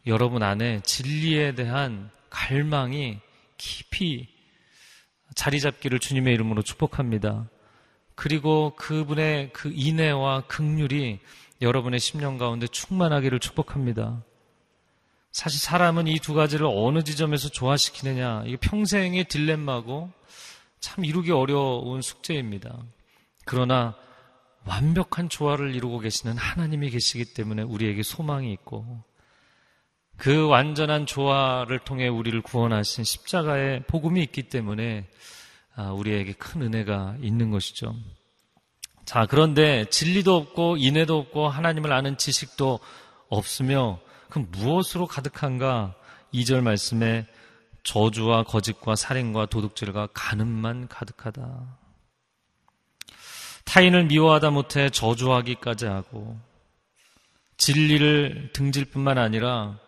여러분 0.07 0.43
안에 0.43 0.81
진리에 0.83 1.55
대한 1.55 2.11
갈망이 2.31 3.19
깊이 3.57 4.29
자리 5.35 5.61
잡기를 5.61 5.99
주님의 5.99 6.35
이름으로 6.35 6.63
축복합니다. 6.63 7.49
그리고 8.15 8.75
그분의 8.77 9.53
그 9.53 9.71
인애와 9.75 10.43
극률이 10.43 11.21
여러분의 11.61 12.01
심령 12.01 12.39
가운데 12.39 12.67
충만하기를 12.67 13.41
축복합니다. 13.41 14.23
사실 15.33 15.61
사람은 15.61 16.07
이 16.07 16.19
두 16.19 16.35
가지를 16.35 16.67
어느 16.67 17.03
지점에서 17.03 17.49
조화시키느냐, 17.51 18.45
이게 18.47 18.57
평생의 18.57 19.25
딜레마고 19.25 20.11
참 20.81 21.05
이루기 21.05 21.31
어려운 21.31 22.01
숙제입니다. 22.01 22.77
그러나 23.45 23.95
완벽한 24.65 25.29
조화를 25.29 25.75
이루고 25.75 26.01
계시는 26.01 26.37
하나님이 26.37 26.91
계시기 26.91 27.35
때문에 27.35 27.63
우리에게 27.63 28.03
소망이 28.03 28.53
있고 28.53 29.03
그 30.17 30.49
완전한 30.49 31.07
조화를 31.07 31.81
통해 31.81 32.09
우리를 32.09 32.41
구원하신 32.41 33.05
십자가의 33.05 33.85
복음이 33.85 34.23
있기 34.25 34.45
때문에 34.45 35.07
아, 35.75 35.93
우리에게 35.93 36.33
큰 36.33 36.63
은혜가 36.63 37.17
있는 37.21 37.51
것이죠. 37.51 37.95
자, 39.07 39.25
그런데 39.25 39.89
진리도 39.89 40.35
없고 40.35 40.77
인애도 40.79 41.17
없고 41.17 41.49
하나님을 41.49 41.93
아는 41.93 42.19
지식도 42.19 42.81
없으며 43.29 44.01
그럼 44.29 44.49
무엇으로 44.51 45.07
가득한가? 45.07 45.95
2절 46.35 46.61
말씀에 46.61 47.27
저주와 47.85 48.43
거짓과 48.43 48.97
살인과 48.97 49.47
도둑질과 49.47 50.09
간음만 50.13 50.89
가득하다. 50.89 51.79
타인을 53.65 54.07
미워하다 54.07 54.51
못해 54.51 54.91
저주하기까지 54.91 55.87
하고 55.87 56.37
진리를 57.59 58.51
등질 58.53 58.87
뿐만 58.87 59.19
아니라 59.19 59.79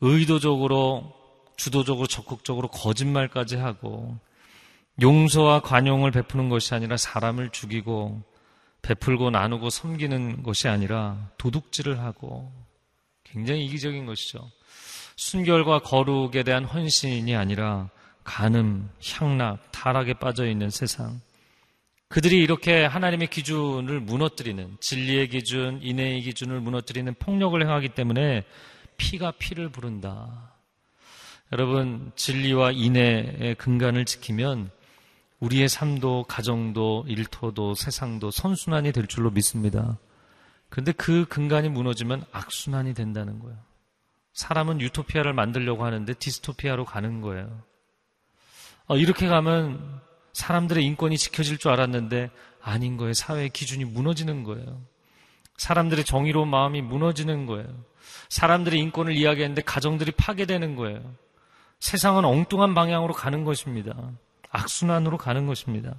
의도적으로 0.00 1.14
주도적으로 1.58 2.06
적극적으로 2.06 2.68
거짓말까지 2.68 3.56
하고 3.56 4.18
용서와 5.00 5.60
관용을 5.60 6.10
베푸는 6.10 6.48
것이 6.48 6.74
아니라 6.74 6.96
사람을 6.96 7.50
죽이고 7.50 8.22
베풀고 8.82 9.30
나누고 9.30 9.70
섬기는 9.70 10.42
것이 10.42 10.68
아니라 10.68 11.30
도둑질을 11.38 12.00
하고 12.00 12.50
굉장히 13.24 13.64
이기적인 13.66 14.06
것이죠. 14.06 14.50
순결과 15.16 15.80
거룩에 15.80 16.42
대한 16.42 16.64
헌신이 16.64 17.34
아니라 17.36 17.90
간음, 18.24 18.90
향락, 19.04 19.72
타락에 19.72 20.14
빠져 20.14 20.46
있는 20.46 20.70
세상. 20.70 21.20
그들이 22.08 22.38
이렇게 22.38 22.84
하나님의 22.84 23.28
기준을 23.28 24.00
무너뜨리는 24.00 24.76
진리의 24.80 25.28
기준, 25.28 25.80
인애의 25.82 26.22
기준을 26.22 26.60
무너뜨리는 26.60 27.14
폭력을 27.18 27.60
행하기 27.60 27.90
때문에 27.90 28.44
피가 28.96 29.32
피를 29.32 29.68
부른다. 29.70 30.54
여러분, 31.52 32.12
진리와 32.16 32.72
인애의 32.72 33.56
근간을 33.58 34.04
지키면 34.04 34.70
우리의 35.40 35.68
삶도, 35.68 36.24
가정도, 36.28 37.04
일터도, 37.06 37.74
세상도 37.74 38.30
선순환이 38.30 38.92
될 38.92 39.06
줄로 39.06 39.30
믿습니다. 39.30 39.98
그런데 40.68 40.92
그 40.92 41.24
근간이 41.26 41.68
무너지면 41.68 42.24
악순환이 42.32 42.94
된다는 42.94 43.38
거예요. 43.38 43.56
사람은 44.32 44.80
유토피아를 44.80 45.32
만들려고 45.32 45.84
하는데 45.84 46.12
디스토피아로 46.12 46.84
가는 46.84 47.20
거예요. 47.20 47.62
어, 48.86 48.96
이렇게 48.96 49.26
가면 49.28 50.00
사람들의 50.32 50.84
인권이 50.84 51.18
지켜질 51.18 51.58
줄 51.58 51.70
알았는데 51.72 52.30
아닌 52.62 52.96
거예요. 52.96 53.12
사회의 53.14 53.50
기준이 53.50 53.84
무너지는 53.84 54.44
거예요. 54.44 54.82
사람들의 55.56 56.04
정의로운 56.04 56.48
마음이 56.48 56.82
무너지는 56.82 57.46
거예요. 57.46 57.66
사람들의 58.28 58.78
인권을 58.78 59.16
이야기했는데 59.16 59.62
가정들이 59.62 60.12
파괴되는 60.12 60.76
거예요. 60.76 61.14
세상은 61.80 62.24
엉뚱한 62.24 62.74
방향으로 62.74 63.14
가는 63.14 63.44
것입니다. 63.44 63.94
악순환으로 64.50 65.18
가는 65.18 65.46
것입니다. 65.46 65.94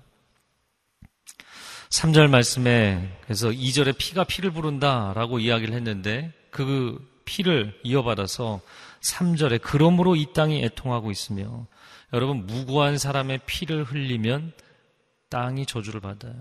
3절 1.89 2.29
말씀에 2.29 3.17
그래서 3.23 3.49
2절에 3.49 3.97
피가 3.97 4.23
피를 4.23 4.51
부른다라고 4.51 5.39
이야기를 5.39 5.73
했는데 5.73 6.31
그 6.51 6.99
피를 7.25 7.79
이어받아서 7.83 8.61
3절에 9.01 9.59
그러므로 9.61 10.15
이 10.15 10.33
땅이 10.33 10.63
애통하고 10.63 11.09
있으며 11.11 11.67
여러분 12.13 12.45
무고한 12.45 12.97
사람의 12.97 13.41
피를 13.45 13.83
흘리면 13.83 14.53
땅이 15.29 15.65
저주를 15.65 15.99
받아요. 15.99 16.35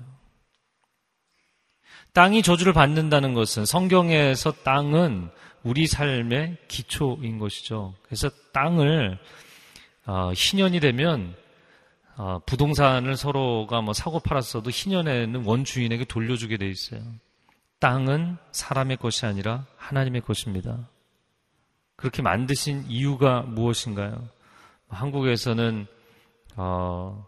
땅이 2.14 2.42
저주를 2.42 2.72
받는다는 2.72 3.34
것은 3.34 3.64
성경에서 3.64 4.52
땅은 4.64 5.30
우리 5.62 5.86
삶의 5.86 6.56
기초인 6.68 7.38
것이죠. 7.38 7.94
그래서 8.02 8.30
땅을 8.52 9.18
어, 10.06 10.32
희년이 10.34 10.80
되면 10.80 11.36
어, 12.18 12.40
부동산을 12.44 13.16
서로가 13.16 13.80
뭐 13.80 13.94
사고 13.94 14.18
팔았어도 14.18 14.70
희년에는 14.70 15.44
원주인에게 15.44 16.04
돌려주게 16.04 16.56
돼 16.56 16.68
있어요. 16.68 17.00
땅은 17.78 18.38
사람의 18.50 18.96
것이 18.96 19.24
아니라 19.24 19.66
하나님의 19.76 20.22
것입니다. 20.22 20.88
그렇게 21.94 22.20
만드신 22.22 22.86
이유가 22.88 23.42
무엇인가요? 23.42 24.28
한국에서는 24.88 25.86
어, 26.56 27.24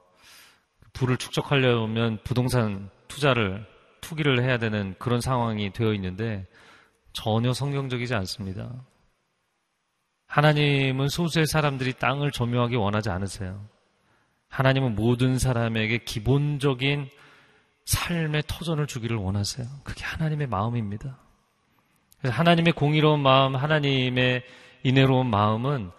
부를 0.93 1.17
축적하려면 1.19 2.19
부동산 2.25 2.91
투자를 3.07 3.65
투기를 4.01 4.43
해야 4.43 4.59
되는 4.59 4.97
그런 4.99 5.21
상황이 5.21 5.73
되어 5.73 5.95
있는데 5.95 6.49
전혀 7.13 7.53
성경적이지 7.53 8.13
않습니다. 8.17 8.73
하나님은 10.27 11.09
소수의 11.09 11.47
사람들이 11.47 11.93
땅을 11.93 12.33
점유하기 12.33 12.75
원하지 12.75 13.11
않으세요. 13.11 13.69
하나님은 14.51 14.95
모든 14.95 15.39
사람에게 15.39 15.99
기본적인 16.05 17.09
삶의 17.87 18.43
터전을 18.47 18.87
주기를 18.87 19.17
원하세요. 19.17 19.67
그게 19.85 20.05
하나님의 20.05 20.49
마음입니다. 20.49 21.19
하나님의 22.23 22.75
공의로운 22.75 23.21
마음, 23.21 23.57
하나님의 23.57 24.45
인애로운 24.83 25.29
마음은 25.29 25.91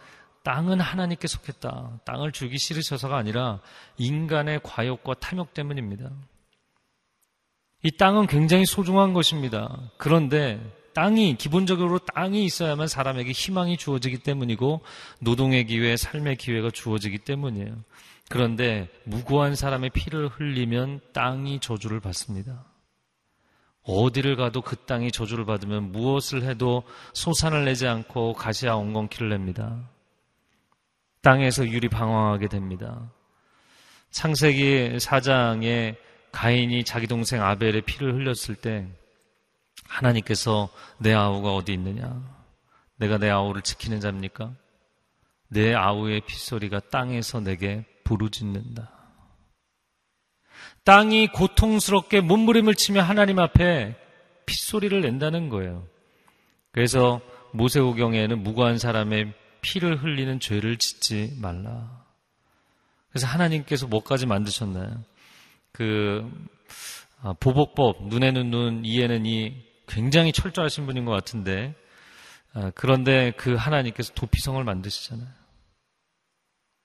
땅은 0.44 0.80
하나님께 0.80 1.28
속했다. 1.28 2.00
땅을 2.06 2.32
주기 2.32 2.58
싫으셔서가 2.58 3.18
아니라 3.18 3.60
인간의 3.98 4.62
과욕과 4.64 5.16
탐욕 5.16 5.54
때문입니다. 5.54 6.10
이 7.84 7.92
땅은 7.92 8.28
굉장히 8.28 8.66
소중한 8.66 9.14
것입니다. 9.14 9.80
그런데 9.98 10.60
땅이 10.94 11.38
기본적으로 11.38 12.00
땅이 12.00 12.44
있어야만 12.44 12.88
사람에게 12.88 13.32
희망이 13.32 13.78
주어지기 13.78 14.20
때문이고 14.20 14.82
노동의 15.20 15.66
기회, 15.66 15.96
삶의 15.96 16.36
기회가 16.36 16.70
주어지기 16.70 17.20
때문이에요. 17.20 17.76
그런데 18.32 18.88
무고한 19.04 19.56
사람의 19.56 19.89
피를 19.89 20.30
흘리면 20.30 21.02
땅이 21.12 21.60
저주를 21.60 22.00
받습니다. 22.00 22.63
어디를 23.84 24.38
가도 24.38 24.62
그 24.62 24.78
땅이 24.78 25.12
저주를 25.12 25.44
받으면 25.44 25.91
무엇을 25.91 26.44
해도 26.44 26.84
소산을 27.13 27.65
내지 27.65 27.88
않고 27.88 28.34
가시와 28.34 28.78
엉겅퀴를 28.78 29.28
냅니다. 29.28 29.78
땅에서 31.22 31.67
유리 31.67 31.89
방황하게 31.89 32.48
됩니다. 32.48 33.12
창세기 34.12 34.98
4장에 34.98 35.98
가인이 36.32 36.86
자기 36.86 37.08
동생 37.08 37.44
아벨의 37.44 37.82
피를 37.82 38.13
흘렸을 38.13 38.56
때 38.56 38.88
하나님께서 39.89 40.70
내 41.00 41.13
아우가 41.13 41.54
어디 41.54 41.74
있느냐? 41.74 42.24
내가 42.96 43.17
내 43.17 43.30
아우를 43.30 43.62
지키는 43.62 44.00
자입니까? 44.00 44.54
내 45.50 45.74
아우의 45.74 46.22
핏소리가 46.22 46.80
땅에서 46.91 47.41
내게 47.41 47.84
부르짖는다. 48.12 48.91
땅이 50.84 51.28
고통스럽게 51.28 52.21
몸부림을 52.21 52.76
치며 52.76 53.02
하나님 53.02 53.39
앞에 53.39 53.95
핏소리를 54.45 55.00
낸다는 55.00 55.50
거예요. 55.50 55.88
그래서 56.71 57.21
모세오경에는 57.54 58.43
무고한 58.43 58.78
사람의 58.78 59.34
피를 59.62 60.04
흘리는 60.04 60.39
죄를 60.39 60.78
짓지 60.78 61.38
말라. 61.39 62.04
그래서 63.10 63.28
하나님께서 63.28 63.88
뭐까지 63.88 64.26
만드셨나요? 64.26 65.04
그 65.71 66.30
아, 67.21 67.34
보복법 67.39 68.08
눈에는 68.08 68.50
눈, 68.50 68.86
이에는 68.86 69.26
이 69.26 69.54
굉장히 69.88 70.32
철저하신 70.34 70.86
분인 70.86 71.06
것 71.06 71.12
같은데 71.12 71.76
아, 72.54 72.71
그런데 72.74 73.32
그 73.38 73.54
하나님께서 73.56 74.13
도피성을 74.13 74.62
만드시잖아요. 74.63 75.41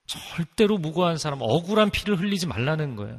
절대로 0.07 0.79
무고한 0.79 1.17
사람, 1.19 1.39
억울한 1.41 1.91
피를 1.91 2.19
흘리지 2.19 2.47
말라는 2.47 2.97
거예요. 2.97 3.19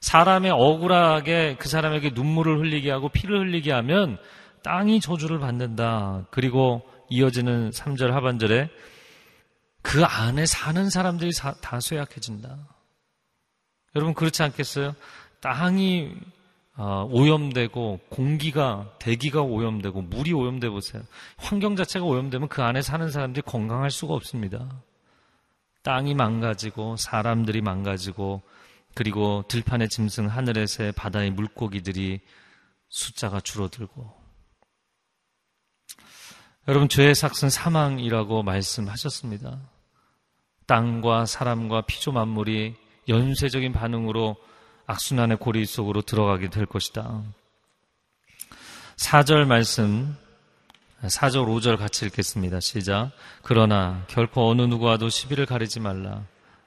사람의 0.00 0.50
억울하게 0.52 1.56
그 1.58 1.68
사람에게 1.68 2.10
눈물을 2.14 2.58
흘리게 2.58 2.90
하고 2.90 3.08
피를 3.08 3.40
흘리게 3.40 3.72
하면 3.72 4.18
땅이 4.62 5.00
저주를 5.00 5.38
받는다. 5.38 6.26
그리고 6.30 6.82
이어지는 7.10 7.70
3절 7.70 8.10
하반절에 8.10 8.70
그 9.82 10.04
안에 10.04 10.46
사는 10.46 10.88
사람들이 10.88 11.30
다 11.60 11.80
쇠약해진다. 11.80 12.56
여러분 13.96 14.14
그렇지 14.14 14.42
않겠어요? 14.42 14.94
땅이 15.40 16.12
어, 16.76 17.06
오염되고 17.10 18.00
공기가 18.08 18.90
대기가 18.98 19.42
오염되고 19.42 20.00
물이 20.00 20.32
오염돼 20.32 20.70
보세요. 20.70 21.02
환경 21.36 21.76
자체가 21.76 22.06
오염되면 22.06 22.48
그 22.48 22.62
안에 22.62 22.80
사는 22.80 23.10
사람들이 23.10 23.42
건강할 23.42 23.90
수가 23.90 24.14
없습니다. 24.14 24.66
땅이 25.82 26.14
망가지고 26.14 26.96
사람들이 26.96 27.60
망가지고 27.62 28.42
그리고 28.94 29.44
들판의 29.48 29.88
짐승 29.88 30.26
하늘의 30.26 30.66
새 30.66 30.92
바다의 30.92 31.30
물고기들이 31.30 32.20
숫자가 32.88 33.40
줄어들고 33.40 34.20
여러분 36.68 36.88
죄의 36.88 37.14
삭은 37.14 37.50
사망이라고 37.50 38.42
말씀하셨습니다. 38.42 39.58
땅과 40.66 41.26
사람과 41.26 41.82
피조 41.82 42.12
만물이 42.12 42.76
연쇄적인 43.08 43.72
반응으로 43.72 44.36
악순환의 44.86 45.38
고리 45.38 45.64
속으로 45.66 46.02
들어가게 46.02 46.50
될 46.50 46.66
것이다. 46.66 47.22
4절 48.96 49.46
말씀 49.46 50.16
4절 51.02 51.46
5절 51.46 51.78
같이 51.78 52.04
읽겠습니다. 52.06 52.60
시작. 52.60 53.10
그러나 53.42 54.04
결코 54.08 54.50
어느 54.50 54.62
누구와도 54.62 55.08
시비를 55.08 55.46
가리지 55.46 55.80
말라. 55.80 56.22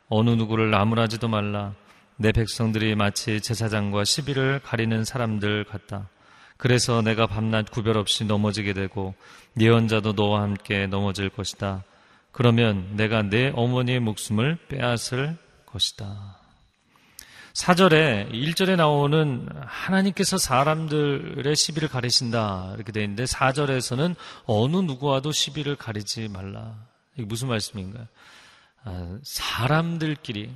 어느 0.10 0.32
누구를 0.32 0.72
나무라지도 0.72 1.28
말라. 1.28 1.74
내 2.18 2.32
백성들이 2.32 2.96
마치 2.96 3.42
제사장과 3.42 4.06
시비를 4.06 4.62
가리는 4.64 5.04
사람들 5.04 5.66
같다. 5.66 6.10
그래서 6.58 7.02
내가 7.02 7.28
밤낮 7.28 7.70
구별 7.72 7.98
없이 7.98 8.26
넘어지게 8.26 8.74
되고 8.74 9.14
예언자도 9.60 10.14
너와 10.14 10.42
함께 10.42 10.88
넘어질 10.88 11.30
것이다. 11.30 11.84
그러면 12.32 12.96
내가 12.96 13.22
내 13.22 13.52
어머니의 13.54 14.00
목숨을 14.00 14.58
빼앗을 14.68 15.38
것이다. 15.66 16.43
4절에 17.54 18.32
1절에 18.32 18.76
나오는 18.76 19.48
하나님께서 19.66 20.40
사람들의 20.40 21.56
시비를 21.56 21.88
가리신다 21.88 22.72
이렇게 22.76 22.92
되어 22.92 23.04
있는데 23.04 23.26
4절에서는 23.26 24.16
어느 24.46 24.78
누구와도 24.78 25.32
시비를 25.32 25.76
가리지 25.76 26.30
말라. 26.30 26.76
이게 27.16 27.26
무슨 27.26 27.50
말씀인가요? 27.50 28.08
아, 28.86 29.20
사람들끼리 29.24 30.52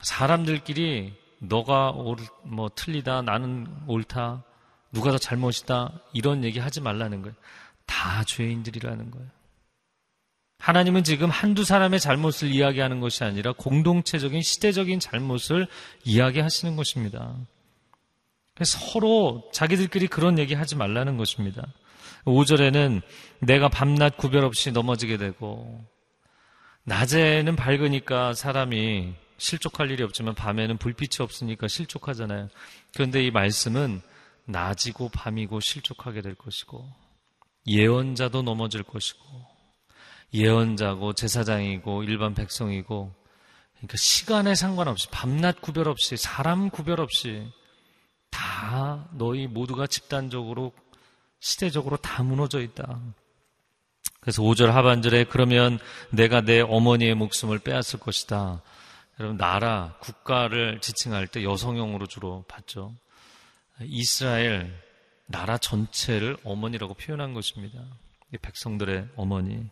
사람들끼리 0.00 1.14
너가 1.40 1.90
옳, 1.90 2.16
뭐 2.42 2.70
틀리다 2.74 3.22
나는 3.22 3.66
옳다 3.86 4.44
누가 4.92 5.10
더 5.10 5.18
잘못이다 5.18 5.92
이런 6.14 6.42
얘기 6.42 6.58
하지 6.58 6.80
말라는 6.80 7.20
거예요. 7.20 7.34
다 7.84 8.24
죄인들이라는 8.24 9.10
거예요. 9.10 9.28
하나님은 10.62 11.02
지금 11.02 11.28
한두 11.28 11.64
사람의 11.64 11.98
잘못을 11.98 12.48
이야기하는 12.48 13.00
것이 13.00 13.24
아니라 13.24 13.52
공동체적인 13.52 14.42
시대적인 14.42 15.00
잘못을 15.00 15.66
이야기하시는 16.04 16.76
것입니다. 16.76 17.34
서로 18.62 19.42
자기들끼리 19.52 20.06
그런 20.06 20.38
얘기 20.38 20.54
하지 20.54 20.76
말라는 20.76 21.16
것입니다. 21.16 21.66
5절에는 22.26 23.02
내가 23.40 23.68
밤낮 23.68 24.16
구별 24.16 24.44
없이 24.44 24.70
넘어지게 24.70 25.16
되고 25.16 25.84
낮에는 26.84 27.56
밝으니까 27.56 28.32
사람이 28.32 29.14
실족할 29.38 29.90
일이 29.90 30.04
없지만 30.04 30.36
밤에는 30.36 30.78
불빛이 30.78 31.24
없으니까 31.24 31.66
실족하잖아요. 31.66 32.50
그런데 32.94 33.24
이 33.24 33.32
말씀은 33.32 34.00
낮이고 34.44 35.08
밤이고 35.08 35.58
실족하게 35.58 36.22
될 36.22 36.36
것이고 36.36 36.88
예언자도 37.66 38.42
넘어질 38.42 38.84
것이고 38.84 39.51
예언자고 40.34 41.12
제사장이고 41.12 42.04
일반 42.04 42.34
백성이고 42.34 43.12
그러니까 43.76 43.96
시간에 43.96 44.54
상관없이 44.54 45.08
밤낮 45.10 45.60
구별 45.60 45.88
없이 45.88 46.16
사람 46.16 46.70
구별 46.70 47.00
없이 47.00 47.46
다 48.30 49.08
너희 49.12 49.46
모두가 49.46 49.86
집단적으로 49.86 50.72
시대적으로 51.40 51.96
다 51.96 52.22
무너져 52.22 52.60
있다. 52.60 53.00
그래서 54.20 54.42
5절 54.42 54.66
하반절에 54.66 55.24
그러면 55.24 55.80
내가 56.10 56.40
내 56.42 56.60
어머니의 56.60 57.16
목숨을 57.16 57.58
빼앗을 57.58 57.98
것이다. 57.98 58.62
여러분 59.18 59.36
나라 59.36 59.96
국가를 60.00 60.80
지칭할 60.80 61.26
때 61.26 61.42
여성용으로 61.42 62.06
주로 62.06 62.44
봤죠. 62.46 62.94
이스라엘 63.80 64.72
나라 65.26 65.58
전체를 65.58 66.36
어머니라고 66.44 66.94
표현한 66.94 67.34
것입니다. 67.34 67.84
백성들의 68.40 69.08
어머니. 69.16 69.68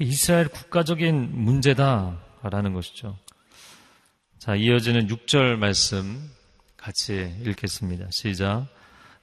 이스라엘 0.00 0.48
국가적인 0.48 1.30
문제다라는 1.32 2.72
것이죠. 2.74 3.16
자, 4.38 4.54
이어지는 4.54 5.08
6절 5.08 5.56
말씀 5.56 6.30
같이 6.76 7.34
읽겠습니다. 7.44 8.06
시작. 8.10 8.66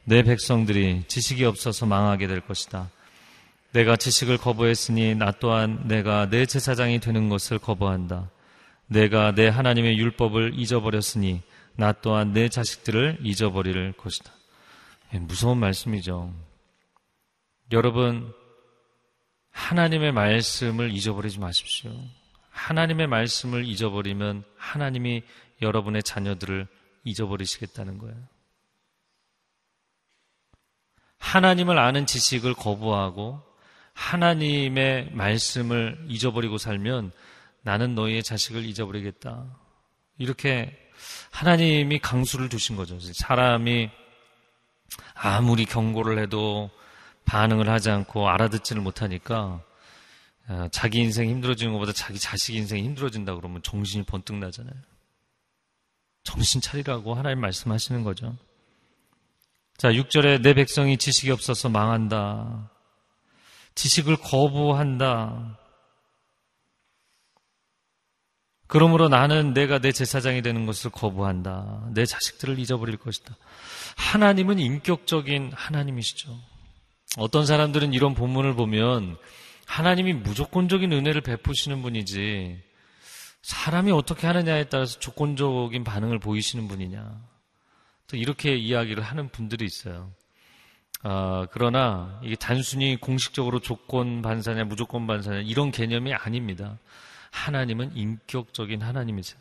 내 0.04 0.22
백성들이 0.24 1.06
지식이 1.08 1.46
없어서 1.46 1.86
망하게 1.86 2.28
될 2.28 2.42
것이다. 2.42 2.92
내가 3.72 3.96
지식을 3.96 4.38
거부했으니 4.38 5.16
나 5.16 5.32
또한 5.32 5.88
내가 5.88 6.30
내 6.30 6.46
제사장이 6.46 7.00
되는 7.00 7.30
것을 7.30 7.58
거부한다. 7.58 8.30
내가 8.88 9.34
내 9.34 9.48
하나님의 9.48 9.98
율법을 9.98 10.60
잊어버렸으니 10.60 11.42
나 11.76 11.92
또한 11.92 12.34
내 12.34 12.50
자식들을 12.50 13.20
잊어버릴 13.24 13.94
것이다. 13.94 14.32
예, 15.14 15.20
무서운 15.20 15.58
말씀이죠. 15.58 16.34
여러분, 17.72 18.34
하나님의 19.56 20.12
말씀을 20.12 20.92
잊어버리지 20.92 21.40
마십시오. 21.40 21.92
하나님의 22.52 23.08
말씀을 23.08 23.66
잊어버리면 23.66 24.44
하나님이 24.58 25.24
여러분의 25.62 26.04
자녀들을 26.04 26.68
잊어버리시겠다는 27.06 27.98
거예요. 27.98 28.18
하나님을 31.20 31.80
아는 31.80 32.06
지식을 32.06 32.54
거부하고 32.54 33.42
하나님의 33.94 35.12
말씀을 35.14 36.06
잊어버리고 36.10 36.58
살면 36.58 37.14
나는 37.62 37.96
너희의 37.96 38.24
자식을 38.24 38.66
잊어버리겠다. 38.66 39.46
이렇게 40.18 40.78
하나님이 41.32 42.00
강수를 42.00 42.50
두신 42.50 42.76
거죠. 42.76 43.00
사람이 43.00 43.90
아무리 45.14 45.66
경고를 45.66 46.20
해도 46.20 46.70
반응을 47.26 47.70
하지 47.70 47.90
않고 47.90 48.30
알아듣지를 48.30 48.82
못하니까 48.82 49.62
어, 50.48 50.68
자기 50.72 51.00
인생 51.00 51.30
힘들어지는 51.30 51.74
것보다 51.74 51.92
자기 51.92 52.20
자식 52.20 52.56
인생이 52.56 52.84
힘들어진다 52.84 53.36
그러면 53.36 53.62
정신이 53.64 54.06
번뜩 54.06 54.36
나잖아요. 54.38 54.76
정신 56.24 56.62
차리라고 56.62 57.16
하나님 57.16 57.40
말씀하시는 57.42 58.04
거죠. 58.04 58.36
자, 59.78 59.90
6절에 59.90 60.42
내 60.42 60.54
백성이 60.54 60.98
지식이 60.98 61.32
없어서 61.32 61.70
망한다. 61.70 62.72
지식을 63.76 64.18
거부한다. 64.18 65.60
그러므로 68.68 69.10
나는 69.10 69.54
내가 69.54 69.80
내 69.80 69.92
제사장이 69.92 70.42
되는 70.42 70.66
것을 70.66 70.90
거부한다. 70.92 71.90
내 71.94 72.06
자식들을 72.06 72.58
잊어버릴 72.58 72.98
것이다. 72.98 73.36
하나님은 73.98 74.60
인격적인 74.60 75.52
하나님이시죠. 75.54 76.55
어떤 77.18 77.46
사람들은 77.46 77.94
이런 77.94 78.14
본문을 78.14 78.56
보면 78.56 79.18
하나님이 79.66 80.14
무조건적인 80.14 80.92
은혜를 80.92 81.22
베푸시는 81.22 81.82
분이지 81.82 82.62
사람이 83.42 83.92
어떻게 83.92 84.28
하느냐에 84.28 84.66
따라서 84.66 85.00
조건적인 85.00 85.84
반응을 85.84 86.20
보이시는 86.20 86.68
분이냐. 86.68 87.22
또 88.08 88.18
이렇게 88.18 88.56
이야기를 88.56 89.04
하는 89.04 89.30
분들이 89.30 89.66
있어요. 89.66 90.12
아, 91.04 91.46
그러나 91.52 92.20
이게 92.24 92.36
단순히 92.36 92.96
공식적으로 93.00 93.60
조건 93.60 94.22
반사냐 94.22 94.64
무조건 94.64 95.06
반사냐 95.06 95.42
이런 95.42 95.72
개념이 95.72 96.14
아닙니다. 96.14 96.80
하나님은 97.32 97.96
인격적인 97.96 98.82
하나님이세요. 98.82 99.40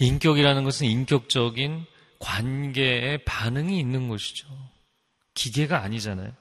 인격이라는 0.00 0.64
것은 0.64 0.86
인격적인 0.86 1.86
관계에 2.18 3.18
반응이 3.24 3.78
있는 3.78 4.08
것이죠. 4.08 4.46
기계가 5.34 5.82
아니잖아요. 5.82 6.32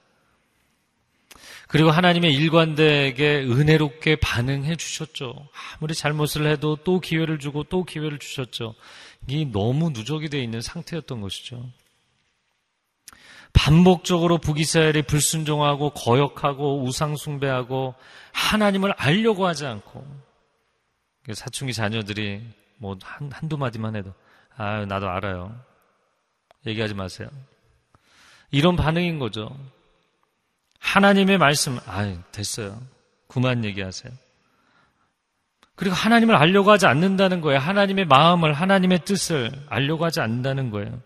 그리고 1.67 1.89
하나님의 1.89 2.33
일관되게 2.33 3.43
은혜롭게 3.43 4.17
반응해 4.17 4.75
주셨죠. 4.75 5.47
아무리 5.77 5.95
잘못을 5.95 6.45
해도 6.45 6.75
또 6.83 6.99
기회를 6.99 7.39
주고 7.39 7.63
또 7.63 7.83
기회를 7.83 8.19
주셨죠. 8.19 8.75
이 9.27 9.45
너무 9.45 9.89
누적이 9.89 10.29
되어 10.29 10.41
있는 10.41 10.61
상태였던 10.61 11.21
것이죠. 11.21 11.67
반복적으로 13.53 14.39
북이스라엘이 14.39 15.03
불순종하고 15.03 15.91
거역하고 15.91 16.83
우상숭배하고 16.83 17.95
하나님을 18.33 18.93
알려고 18.97 19.47
하지 19.47 19.65
않고 19.65 20.05
사춘기 21.33 21.73
자녀들이 21.73 22.45
뭐 22.77 22.97
한, 23.01 23.31
한두 23.31 23.57
마디만 23.57 23.95
해도 23.95 24.13
아 24.55 24.85
나도 24.85 25.07
알아요. 25.07 25.59
얘기하지 26.65 26.93
마세요. 26.95 27.29
이런 28.53 28.75
반응인 28.75 29.17
거죠. 29.17 29.49
하나님의 30.77 31.39
말씀, 31.39 31.79
아 31.87 32.15
됐어요. 32.31 32.79
그만 33.27 33.65
얘기하세요. 33.65 34.13
그리고 35.75 35.95
하나님을 35.95 36.35
알려고 36.35 36.69
하지 36.69 36.85
않는다는 36.85 37.41
거예요. 37.41 37.59
하나님의 37.59 38.05
마음을, 38.05 38.53
하나님의 38.53 39.05
뜻을 39.05 39.51
알려고 39.69 40.05
하지 40.05 40.21
않는다는 40.21 40.69
거예요. 40.69 41.01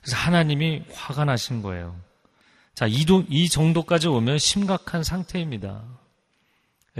그래서 0.00 0.16
하나님이 0.16 0.84
화가 0.92 1.24
나신 1.24 1.62
거예요. 1.62 1.96
자, 2.74 2.86
이, 2.86 3.04
도, 3.04 3.24
이 3.28 3.48
정도까지 3.48 4.06
오면 4.06 4.38
심각한 4.38 5.02
상태입니다. 5.02 5.82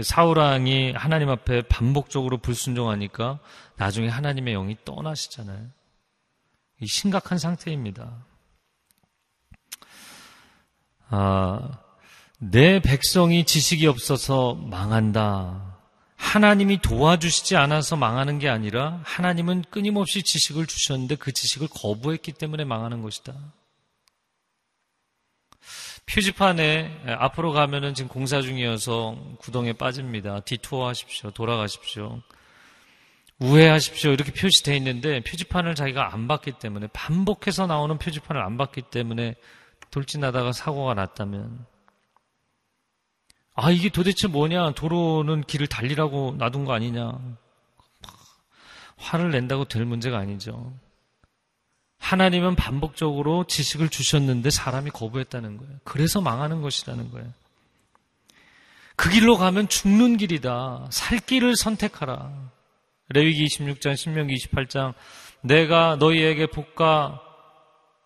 사우랑이 0.01 0.91
하나님 0.91 1.29
앞에 1.29 1.61
반복적으로 1.69 2.37
불순종하니까 2.37 3.39
나중에 3.77 4.09
하나님의 4.09 4.55
영이 4.55 4.77
떠나시잖아요. 4.83 5.67
이 6.81 6.85
심각한 6.85 7.37
상태입니다. 7.37 8.25
아, 11.11 11.79
내 12.39 12.79
백성이 12.81 13.43
지식이 13.45 13.85
없어서 13.85 14.55
망한다. 14.55 15.77
하나님이 16.15 16.81
도와주시지 16.81 17.57
않아서 17.57 17.97
망하는 17.97 18.39
게 18.39 18.47
아니라 18.47 19.01
하나님은 19.03 19.65
끊임없이 19.69 20.23
지식을 20.23 20.67
주셨는데 20.67 21.15
그 21.15 21.33
지식을 21.33 21.67
거부했기 21.69 22.31
때문에 22.31 22.63
망하는 22.63 23.01
것이다. 23.01 23.33
표지판에 26.05 27.03
앞으로 27.19 27.51
가면은 27.51 27.93
지금 27.93 28.07
공사 28.07 28.41
중이어서 28.41 29.17
구덩이에 29.39 29.73
빠집니다. 29.73 30.39
디투어 30.41 30.87
하십시오. 30.87 31.31
돌아가십시오. 31.31 32.21
우회하십시오. 33.39 34.11
이렇게 34.11 34.31
표시되어 34.31 34.75
있는데 34.75 35.21
표지판을 35.21 35.75
자기가 35.75 36.13
안 36.13 36.27
봤기 36.27 36.53
때문에 36.53 36.87
반복해서 36.93 37.67
나오는 37.67 37.97
표지판을 37.97 38.41
안 38.41 38.57
봤기 38.57 38.83
때문에 38.83 39.35
돌진하다가 39.91 40.53
사고가 40.53 40.93
났다면 40.93 41.65
아, 43.53 43.69
이게 43.69 43.89
도대체 43.89 44.27
뭐냐? 44.27 44.71
도로는 44.71 45.43
길을 45.43 45.67
달리라고 45.67 46.35
놔둔 46.37 46.65
거 46.65 46.73
아니냐? 46.73 47.19
화를 48.97 49.31
낸다고 49.31 49.65
될 49.65 49.85
문제가 49.85 50.17
아니죠. 50.17 50.73
하나님은 51.97 52.55
반복적으로 52.55 53.45
지식을 53.45 53.89
주셨는데 53.89 54.49
사람이 54.49 54.89
거부했다는 54.91 55.57
거예요. 55.57 55.77
그래서 55.83 56.21
망하는 56.21 56.61
것이라는 56.61 57.11
거예요. 57.11 57.31
그 58.95 59.09
길로 59.09 59.37
가면 59.37 59.67
죽는 59.67 60.17
길이다. 60.17 60.87
살 60.89 61.19
길을 61.19 61.55
선택하라. 61.55 62.51
레위기 63.09 63.45
26장, 63.45 63.95
신명기 63.95 64.35
28장 64.35 64.93
내가 65.41 65.95
너희에게 65.97 66.47
복과 66.47 67.21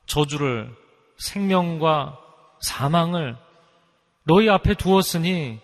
저주를 0.08 0.76
생명과 1.17 2.19
사망을 2.62 3.38
너희 4.23 4.49
앞에 4.49 4.73
두었으니 4.75 5.60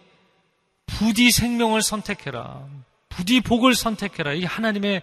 부디 0.86 1.32
생명을 1.32 1.82
선택해라. 1.82 2.68
부디 3.10 3.42
복을 3.42 3.76
선택해라. 3.76 4.34
이 4.34 4.44
하나님의 4.44 5.02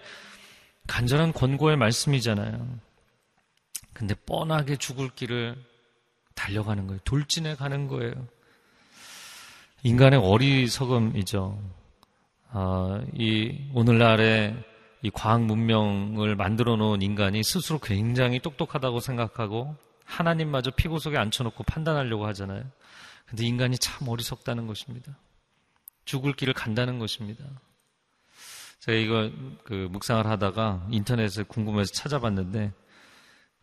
간절한 0.87 1.33
권고의 1.33 1.77
말씀이잖아요. 1.77 2.67
근데 3.93 4.15
뻔하게 4.25 4.77
죽을 4.77 5.09
길을 5.09 5.55
달려가는 6.35 6.87
거예요. 6.87 6.99
돌진해 7.03 7.55
가는 7.55 7.87
거예요. 7.87 8.13
인간의 9.83 10.19
어리석음이죠. 10.19 11.61
아, 12.51 13.01
이 13.13 13.69
오늘날의 13.73 14.55
이 15.01 15.09
과학 15.11 15.43
문명을 15.43 16.35
만들어 16.35 16.75
놓은 16.75 17.01
인간이 17.01 17.43
스스로 17.43 17.79
굉장히 17.79 18.39
똑똑하다고 18.39 18.99
생각하고 18.99 19.75
하나님마저 20.09 20.71
피고 20.71 20.97
속에 20.97 21.17
앉혀놓고 21.17 21.63
판단하려고 21.63 22.25
하잖아요. 22.27 22.63
근데 23.27 23.45
인간이 23.45 23.77
참 23.77 24.07
어리석다는 24.07 24.65
것입니다. 24.65 25.15
죽을 26.03 26.33
길을 26.33 26.53
간다는 26.53 26.97
것입니다. 26.97 27.45
제가 28.79 28.97
이거 28.97 29.31
그 29.63 29.87
묵상을 29.91 30.25
하다가 30.25 30.87
인터넷에 30.89 31.43
궁금해서 31.43 31.93
찾아봤는데 31.93 32.73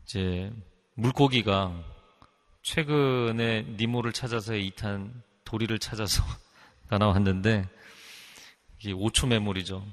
이제 0.04 0.52
물고기가 0.94 1.82
최근에 2.62 3.62
니모를 3.76 4.12
찾아서 4.12 4.54
이탄 4.54 5.22
도리를 5.44 5.76
찾아서 5.80 6.22
나나왔는데 6.88 7.68
이게 8.78 8.92
5초 8.92 9.26
메모리죠. 9.28 9.84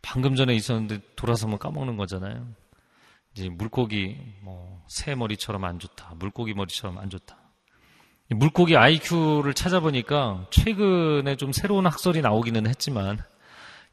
방금 0.00 0.36
전에 0.36 0.54
있었는데 0.54 1.00
돌아서면 1.16 1.58
까먹는 1.58 1.98
거잖아요. 1.98 2.61
이제 3.34 3.48
물고기 3.48 4.16
뭐 4.42 4.72
새 4.92 5.14
머리처럼 5.14 5.64
안 5.64 5.78
좋다. 5.78 6.14
물고기 6.16 6.52
머리처럼 6.52 6.98
안 6.98 7.08
좋다. 7.08 7.38
물고기 8.28 8.76
IQ를 8.76 9.54
찾아보니까 9.54 10.46
최근에 10.50 11.36
좀 11.36 11.50
새로운 11.52 11.86
학설이 11.86 12.20
나오기는 12.20 12.66
했지만 12.66 13.18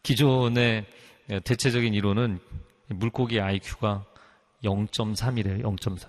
기존의 0.04 0.86
대체적인 1.46 1.94
이론은 1.94 2.40
물고기 2.88 3.40
IQ가 3.40 4.04
0.3이래요. 4.64 5.64
0.3. 5.64 6.06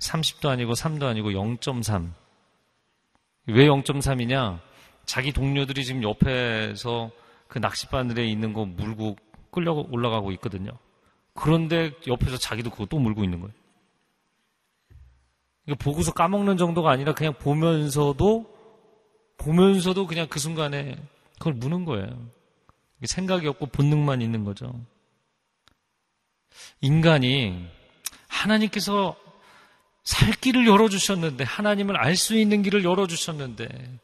30도 0.00 0.48
아니고 0.48 0.72
3도 0.72 1.04
아니고 1.04 1.30
0.3. 1.30 2.10
왜 3.46 3.66
0.3이냐? 3.66 4.60
자기 5.04 5.32
동료들이 5.32 5.84
지금 5.84 6.02
옆에서 6.02 7.12
그 7.46 7.58
낚싯바늘에 7.58 8.26
있는 8.26 8.52
거 8.52 8.64
물고 8.64 9.16
끌려 9.52 9.72
올라가고 9.72 10.32
있거든요. 10.32 10.72
그런데 11.40 11.92
옆에서 12.06 12.36
자기도 12.36 12.70
그거 12.70 12.86
또 12.86 12.98
물고 12.98 13.24
있는 13.24 13.40
거예요. 13.40 13.54
이거 15.66 15.76
보고서 15.76 16.12
까먹는 16.12 16.56
정도가 16.56 16.90
아니라 16.90 17.14
그냥 17.14 17.34
보면서도 17.34 18.58
보면서도 19.36 20.06
그냥 20.06 20.26
그 20.28 20.38
순간에 20.38 20.96
그걸 21.38 21.54
무는 21.54 21.84
거예요. 21.84 22.28
생각이 23.04 23.46
없고 23.46 23.66
본능만 23.66 24.22
있는 24.22 24.44
거죠. 24.44 24.74
인간이 26.80 27.66
하나님께서 28.26 29.16
살 30.02 30.32
길을 30.32 30.66
열어주셨는데, 30.66 31.44
하나님을 31.44 31.96
알 31.96 32.16
수 32.16 32.36
있는 32.36 32.62
길을 32.62 32.82
열어주셨는데, 32.82 34.00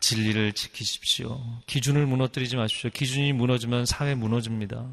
진리를 0.00 0.52
지키십시오. 0.52 1.40
기준을 1.66 2.06
무너뜨리지 2.06 2.56
마십시오. 2.56 2.90
기준이 2.90 3.32
무너지면 3.32 3.86
사회 3.86 4.14
무너집니다. 4.14 4.90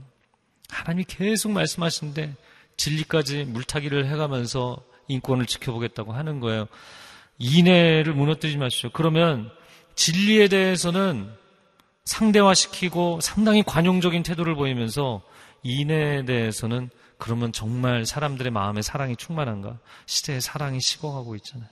하나님이 0.72 1.06
계속 1.08 1.52
말씀하시는데, 1.52 2.36
진리까지 2.78 3.46
물타기를 3.46 4.08
해가면서 4.08 4.84
인권을 5.08 5.46
지켜보겠다고 5.46 6.14
하는 6.14 6.40
거예요. 6.40 6.68
인해를 7.38 8.14
무너뜨리지 8.14 8.58
마십시오. 8.58 8.90
그러면 8.94 9.52
진리에 9.96 10.48
대해서는 10.48 11.32
상대화시키고 12.06 13.20
상당히 13.22 13.64
관용적인 13.64 14.24
태도를 14.24 14.56
보이면서 14.56 15.22
인해에 15.64 16.26
대해서는 16.26 16.90
그러면 17.18 17.52
정말 17.52 18.06
사람들의 18.06 18.52
마음에 18.52 18.82
사랑이 18.82 19.16
충만한가? 19.16 19.78
시대의 20.08 20.42
사랑이 20.42 20.80
식어가고 20.82 21.36
있잖아요. 21.36 21.70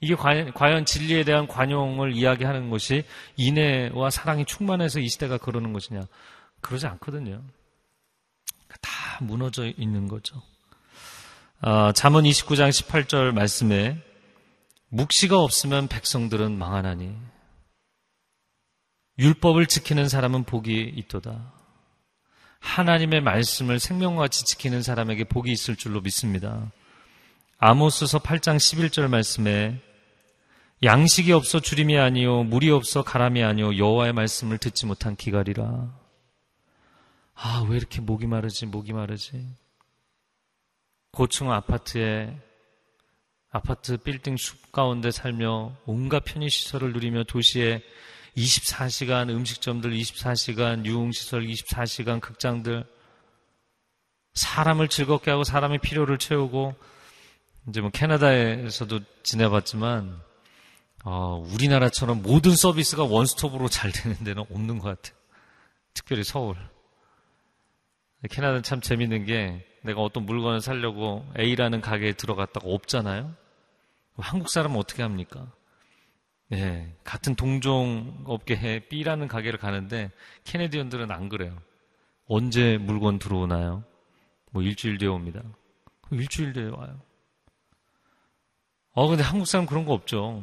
이게 0.00 0.14
과연, 0.14 0.52
과연 0.54 0.84
진리에 0.84 1.24
대한 1.24 1.46
관용을 1.46 2.16
이야기하는 2.16 2.70
것이 2.70 3.04
인해와 3.36 4.10
사랑이 4.10 4.44
충만해서 4.44 5.00
이 5.00 5.08
시대가 5.08 5.38
그러는 5.38 5.72
것이냐? 5.72 6.02
그러지 6.60 6.86
않거든요. 6.86 7.42
다 8.80 9.18
무너져 9.20 9.66
있는 9.66 10.08
거죠. 10.08 10.42
아, 11.60 11.92
잠언 11.92 12.24
29장 12.24 12.70
18절 12.70 13.32
말씀에 13.32 13.98
묵시가 14.90 15.38
없으면 15.38 15.88
백성들은 15.88 16.56
망하나니 16.56 17.16
율법을 19.18 19.66
지키는 19.66 20.08
사람은 20.08 20.44
복이 20.44 20.92
있도다. 20.96 21.52
하나님의 22.60 23.20
말씀을 23.20 23.80
생명같이 23.80 24.44
지키는 24.44 24.82
사람에게 24.82 25.24
복이 25.24 25.50
있을 25.50 25.76
줄로 25.76 26.00
믿습니다. 26.00 26.70
아모스서 27.58 28.20
8장 28.20 28.56
11절 28.56 29.08
말씀에 29.08 29.80
양식이 30.84 31.32
없어 31.32 31.58
주림이 31.58 31.98
아니요 31.98 32.44
물이 32.44 32.70
없어 32.70 33.02
가람이 33.02 33.42
아니요 33.42 33.76
여호와의 33.76 34.12
말씀을 34.12 34.58
듣지 34.58 34.86
못한 34.86 35.16
기갈이라. 35.16 36.07
아, 37.40 37.64
왜 37.68 37.76
이렇게 37.76 38.00
목이 38.00 38.26
마르지? 38.26 38.66
목이 38.66 38.92
마르지? 38.92 39.46
고층 41.12 41.52
아파트에 41.52 42.36
아파트 43.50 43.96
빌딩 43.96 44.36
숲 44.36 44.72
가운데 44.72 45.12
살며 45.12 45.76
온갖 45.86 46.24
편의 46.24 46.50
시설을 46.50 46.92
누리며 46.92 47.24
도시에 47.24 47.80
24시간 48.36 49.30
음식점들 49.30 49.92
24시간 49.92 50.84
유흥시설 50.84 51.46
24시간 51.46 52.20
극장들 52.20 52.84
사람을 54.34 54.88
즐겁게 54.88 55.30
하고 55.30 55.44
사람의 55.44 55.78
필요를 55.78 56.18
채우고 56.18 56.74
이제 57.68 57.80
뭐 57.80 57.90
캐나다에서도 57.90 59.00
지내봤지만 59.22 60.20
어, 61.04 61.46
우리나라처럼 61.52 62.20
모든 62.22 62.56
서비스가 62.56 63.04
원스톱으로 63.04 63.68
잘 63.68 63.92
되는 63.92 64.16
데는 64.24 64.44
없는 64.50 64.80
것 64.80 64.88
같아요. 64.88 65.16
특별히 65.94 66.24
서울. 66.24 66.56
캐나다는 68.28 68.62
참 68.62 68.80
재밌는 68.80 69.24
게 69.26 69.64
내가 69.82 70.00
어떤 70.00 70.24
물건을 70.24 70.60
사려고 70.60 71.24
A라는 71.38 71.80
가게에 71.80 72.14
들어갔다가 72.14 72.68
없잖아요. 72.68 73.34
한국 74.16 74.50
사람은 74.50 74.76
어떻게 74.76 75.02
합니까? 75.02 75.52
예, 76.52 76.94
같은 77.04 77.36
동종 77.36 78.24
업계에 78.26 78.88
B라는 78.88 79.28
가게를 79.28 79.58
가는데 79.58 80.10
캐네디언들은 80.44 81.10
안 81.10 81.28
그래요. 81.28 81.56
언제 82.26 82.78
물건 82.78 83.18
들어오나요? 83.18 83.84
뭐 84.50 84.62
일주일 84.62 84.98
뒤에 84.98 85.08
옵니다. 85.08 85.42
일주일 86.10 86.52
뒤에 86.52 86.68
와요. 86.70 87.00
어, 88.92 89.06
근데 89.08 89.22
한국 89.22 89.46
사람 89.46 89.66
그런 89.66 89.84
거 89.84 89.92
없죠. 89.92 90.42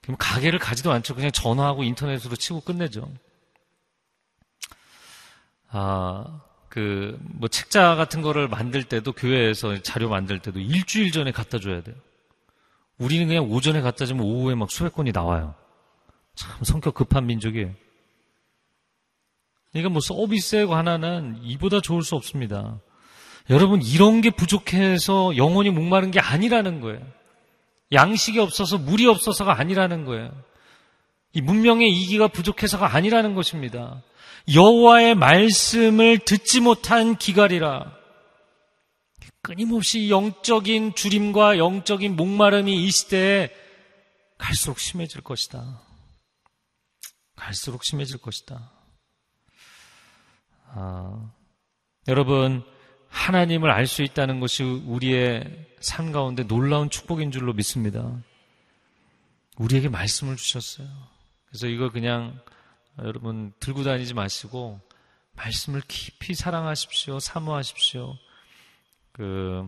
그럼 0.00 0.16
가게를 0.18 0.58
가지도 0.58 0.90
않죠. 0.90 1.14
그냥 1.14 1.30
전화하고 1.30 1.84
인터넷으로 1.84 2.34
치고 2.34 2.62
끝내죠. 2.62 3.08
아, 5.68 6.42
그, 6.72 7.18
뭐 7.20 7.50
책자 7.50 7.96
같은 7.96 8.22
거를 8.22 8.48
만들 8.48 8.82
때도 8.82 9.12
교회에서 9.12 9.82
자료 9.82 10.08
만들 10.08 10.38
때도 10.38 10.58
일주일 10.58 11.12
전에 11.12 11.30
갖다 11.30 11.58
줘야 11.58 11.82
돼요. 11.82 11.94
우리는 12.96 13.26
그냥 13.26 13.44
오전에 13.44 13.82
갖다 13.82 14.06
주면 14.06 14.24
오후에 14.24 14.54
막 14.54 14.70
수백 14.70 14.94
건이 14.94 15.12
나와요. 15.12 15.54
참 16.34 16.50
성격 16.64 16.94
급한 16.94 17.26
민족이에요. 17.26 17.72
그러니까 19.70 19.90
뭐 19.90 20.00
서비스에 20.00 20.64
관한은 20.64 21.40
이보다 21.42 21.82
좋을 21.82 22.02
수 22.02 22.14
없습니다. 22.14 22.80
여러분 23.50 23.82
이런 23.82 24.22
게 24.22 24.30
부족해서 24.30 25.36
영혼이 25.36 25.68
목마른 25.68 26.10
게 26.10 26.20
아니라는 26.20 26.80
거예요. 26.80 27.02
양식이 27.92 28.38
없어서 28.38 28.78
물이 28.78 29.06
없어서가 29.08 29.58
아니라는 29.58 30.06
거예요. 30.06 30.32
이 31.34 31.42
문명의 31.42 31.90
이기가 31.90 32.28
부족해서가 32.28 32.94
아니라는 32.94 33.34
것입니다. 33.34 34.00
여호와의 34.52 35.14
말씀을 35.14 36.18
듣지 36.18 36.60
못한 36.60 37.16
기갈이라 37.16 37.96
끊임없이 39.42 40.08
영적인 40.08 40.94
주림과 40.94 41.58
영적인 41.58 42.16
목마름이 42.16 42.84
이 42.84 42.90
시대에 42.90 43.50
갈수록 44.38 44.78
심해질 44.78 45.20
것이다. 45.20 45.82
갈수록 47.36 47.84
심해질 47.84 48.18
것이다. 48.18 48.70
아, 50.74 51.32
여러분, 52.08 52.64
하나님을 53.08 53.70
알 53.70 53.86
수 53.86 54.02
있다는 54.02 54.40
것이 54.40 54.62
우리의 54.62 55.66
삶 55.80 56.12
가운데 56.12 56.44
놀라운 56.44 56.88
축복인 56.88 57.30
줄로 57.30 57.52
믿습니다. 57.52 58.16
우리에게 59.58 59.88
말씀을 59.88 60.36
주셨어요. 60.36 60.88
그래서 61.46 61.66
이거 61.66 61.90
그냥 61.90 62.40
여러분 62.98 63.52
들고 63.58 63.84
다니지 63.84 64.14
마시고 64.14 64.80
말씀을 65.34 65.80
깊이 65.88 66.34
사랑하십시오. 66.34 67.18
사모하십시오. 67.18 68.16
그 69.12 69.66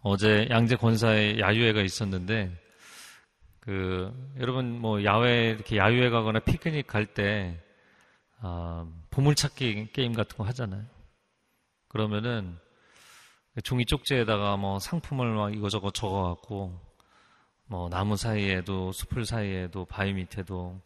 어제 0.00 0.46
양재 0.50 0.76
권사의 0.76 1.40
야유회가 1.40 1.80
있었는데 1.80 2.52
그 3.60 4.12
여러분 4.38 4.78
뭐 4.78 5.02
야외 5.04 5.50
이렇게 5.50 5.76
야유회 5.76 6.10
가거나 6.10 6.40
피크닉 6.40 6.86
갈때 6.86 7.60
아, 8.38 8.86
보물찾기 9.10 9.92
게임 9.92 10.12
같은 10.12 10.36
거 10.36 10.44
하잖아요. 10.44 10.84
그러면은 11.88 12.58
종이 13.64 13.86
쪽지에다가 13.86 14.56
뭐 14.56 14.78
상품을 14.78 15.34
막 15.34 15.54
이거저거 15.54 15.90
적어갖고 15.90 16.78
뭐 17.68 17.88
나무 17.88 18.16
사이에도 18.16 18.92
숲을 18.92 19.24
사이에도 19.24 19.86
바위 19.86 20.12
밑에도 20.12 20.80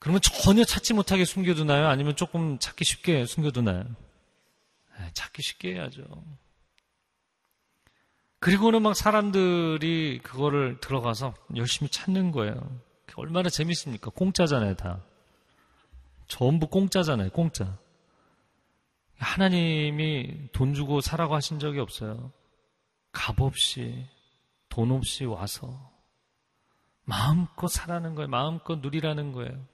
그러면 0.00 0.20
전혀 0.22 0.64
찾지 0.64 0.94
못하게 0.94 1.24
숨겨두나요? 1.24 1.86
아니면 1.86 2.16
조금 2.16 2.58
찾기 2.58 2.84
쉽게 2.84 3.26
숨겨두나요? 3.26 3.84
네, 3.84 5.10
찾기 5.12 5.42
쉽게 5.42 5.74
해야죠. 5.74 6.02
그리고는 8.40 8.80
막 8.80 8.96
사람들이 8.96 10.20
그거를 10.22 10.80
들어가서 10.80 11.34
열심히 11.56 11.90
찾는 11.90 12.32
거예요. 12.32 12.54
얼마나 13.14 13.50
재밌습니까? 13.50 14.10
공짜잖아요, 14.10 14.74
다. 14.76 15.02
전부 16.26 16.68
공짜잖아요, 16.68 17.30
공짜. 17.30 17.76
하나님이 19.18 20.48
돈 20.52 20.72
주고 20.72 21.02
사라고 21.02 21.34
하신 21.34 21.58
적이 21.58 21.80
없어요. 21.80 22.32
값 23.12 23.42
없이, 23.42 24.06
돈 24.70 24.90
없이 24.92 25.26
와서 25.26 25.92
마음껏 27.04 27.68
사라는 27.68 28.14
거예요. 28.14 28.28
마음껏 28.28 28.76
누리라는 28.76 29.32
거예요. 29.32 29.66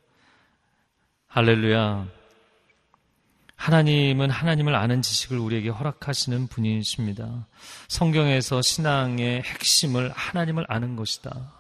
할렐루야. 1.36 2.08
하나님은 3.56 4.30
하나님을 4.30 4.74
아는 4.74 5.02
지식을 5.02 5.36
우리에게 5.36 5.68
허락하시는 5.68 6.46
분이십니다. 6.46 7.46
성경에서 7.88 8.62
신앙의 8.62 9.42
핵심을 9.42 10.10
하나님을 10.12 10.64
아는 10.66 10.96
것이다. 10.96 11.52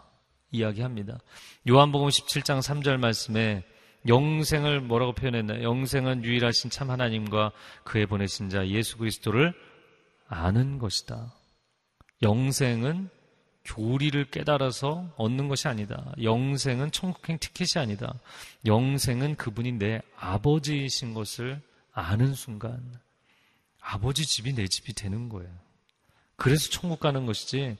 이야기합니다. 0.50 1.18
요한복음 1.68 2.08
17장 2.08 2.60
3절 2.60 2.96
말씀에 2.96 3.64
영생을 4.08 4.80
뭐라고 4.80 5.12
표현했나요? 5.12 5.62
영생은 5.62 6.24
유일하신 6.24 6.70
참 6.70 6.90
하나님과 6.90 7.52
그의 7.84 8.06
보내신 8.06 8.48
자 8.48 8.66
예수 8.68 8.96
그리스도를 8.96 9.52
아는 10.26 10.78
것이다. 10.78 11.34
영생은 12.22 13.10
교리를 13.66 14.30
깨달아서 14.30 15.12
얻는 15.16 15.48
것이 15.48 15.68
아니다. 15.68 16.12
영생은 16.22 16.92
천국행 16.92 17.38
티켓이 17.38 17.82
아니다. 17.82 18.14
영생은 18.64 19.34
그분이 19.36 19.72
내 19.72 20.00
아버지이신 20.18 21.12
것을 21.14 21.60
아는 21.92 22.34
순간 22.34 22.80
아버지 23.80 24.24
집이 24.24 24.54
내 24.54 24.66
집이 24.66 24.94
되는 24.94 25.28
거예요. 25.28 25.50
그래서 26.36 26.70
천국 26.70 27.00
가는 27.00 27.26
것이지 27.26 27.76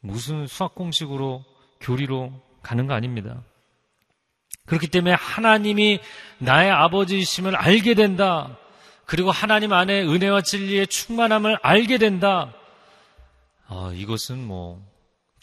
무슨 0.00 0.46
수학 0.46 0.74
공식으로 0.74 1.44
교리로 1.80 2.32
가는 2.62 2.86
거 2.86 2.94
아닙니다. 2.94 3.42
그렇기 4.66 4.88
때문에 4.88 5.14
하나님이 5.14 6.00
나의 6.38 6.70
아버지이심을 6.70 7.54
알게 7.54 7.94
된다. 7.94 8.58
그리고 9.04 9.30
하나님 9.30 9.72
안에 9.72 10.02
은혜와 10.02 10.42
진리의 10.42 10.88
충만함을 10.88 11.58
알게 11.62 11.98
된다. 11.98 12.52
아, 13.68 13.92
이것은 13.94 14.44
뭐 14.44 14.84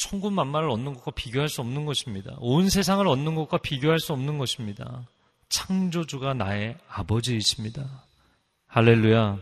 천군 0.04 0.34
만마를 0.34 0.70
얻는 0.70 0.96
것과 0.96 1.12
비교할 1.12 1.48
수 1.48 1.62
없는 1.62 1.86
것입니다. 1.86 2.36
온 2.40 2.70
세상을 2.70 3.08
얻는 3.08 3.36
것과 3.36 3.60
비교할 3.60 4.00
수 4.00 4.12
없는 4.12 4.38
것입니다. 4.38 5.08
창조주가 5.48 6.34
나의 6.34 6.78
아버지이십니다. 6.90 8.04
할렐루야. 8.68 9.40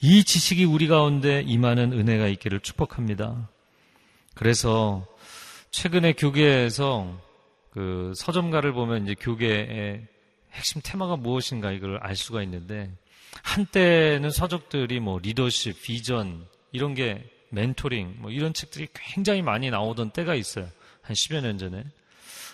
이 0.00 0.24
지식이 0.24 0.64
우리 0.64 0.88
가운데 0.88 1.42
임하는 1.42 1.92
은혜가 1.92 2.26
있기를 2.26 2.58
축복합니다. 2.58 3.48
그래서 4.34 5.06
최근에 5.70 6.14
교계에서 6.14 7.16
그 7.70 8.12
서점가를 8.16 8.72
보면 8.72 9.04
이제 9.04 9.14
교계의 9.14 10.04
핵심 10.52 10.80
테마가 10.82 11.16
무엇인가 11.16 11.70
이걸 11.70 11.98
알 11.98 12.16
수가 12.16 12.42
있는데 12.42 12.90
한때는 13.44 14.30
서적들이 14.30 14.98
뭐 14.98 15.20
리더십, 15.20 15.80
비전 15.82 16.46
이런 16.72 16.94
게 16.94 17.31
멘토링 17.52 18.16
뭐 18.18 18.30
이런 18.30 18.52
책들이 18.52 18.88
굉장히 18.92 19.42
많이 19.42 19.70
나오던 19.70 20.10
때가 20.10 20.34
있어요. 20.34 20.68
한 21.02 21.14
10여 21.14 21.42
년 21.42 21.58
전에. 21.58 21.84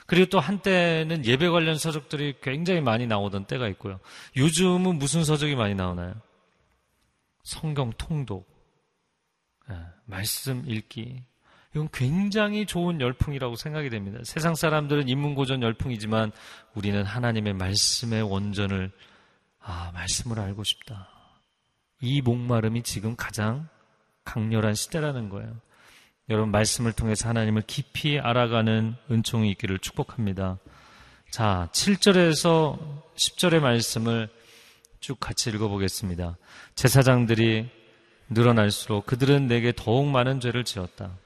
그리고 0.07 0.27
또 0.31 0.41
한때는 0.41 1.25
예배 1.25 1.49
관련 1.49 1.77
서적들이 1.77 2.37
굉장히 2.43 2.81
많이 2.81 3.07
나오던 3.07 3.45
때가 3.45 3.69
있고요. 3.69 4.01
요즘은 4.37 4.99
무슨 4.99 5.25
서적이 5.25 5.55
많이 5.55 5.75
나오나요? 5.75 6.15
성경 7.43 7.93
통독, 7.97 8.49
예, 9.71 9.75
말씀 10.07 10.65
읽기, 10.67 11.23
이건 11.75 11.89
굉장히 11.93 12.65
좋은 12.65 13.01
열풍이라고 13.01 13.57
생각이 13.57 13.91
됩니다. 13.91 14.21
세상 14.25 14.55
사람들은 14.55 15.09
인문고전 15.09 15.63
열풍이지만 15.63 16.33
우리는 16.75 17.05
하나님의 17.05 17.53
말씀의 17.53 18.23
원전을, 18.23 18.91
아, 19.61 19.91
말씀을 19.93 20.41
알고 20.41 20.65
싶다. 20.65 21.09
이 22.01 22.23
목마름이 22.23 22.83
지금 22.83 23.15
가장 23.15 23.69
강렬한 24.29 24.75
시대라는 24.75 25.31
거예요. 25.31 25.57
여러분, 26.29 26.51
말씀을 26.51 26.93
통해서 26.93 27.31
하나님을 27.31 27.63
깊이 27.67 28.21
알아가는 28.21 28.95
은총이 29.11 29.51
있기를 29.53 29.79
축복합니다. 29.79 30.59
자, 31.31 31.71
7절에서 31.73 32.79
10절의 33.17 33.61
말씀을 33.61 34.29
쭉 35.01 35.19
같이 35.19 35.49
읽어보겠습니다. 35.49 36.37
제사장들이 36.75 37.71
늘어날수록 38.29 39.07
그들은 39.07 39.47
내게 39.47 39.73
더욱 39.75 40.07
많은 40.07 40.41
죄를 40.41 40.65
지었다. 40.65 41.17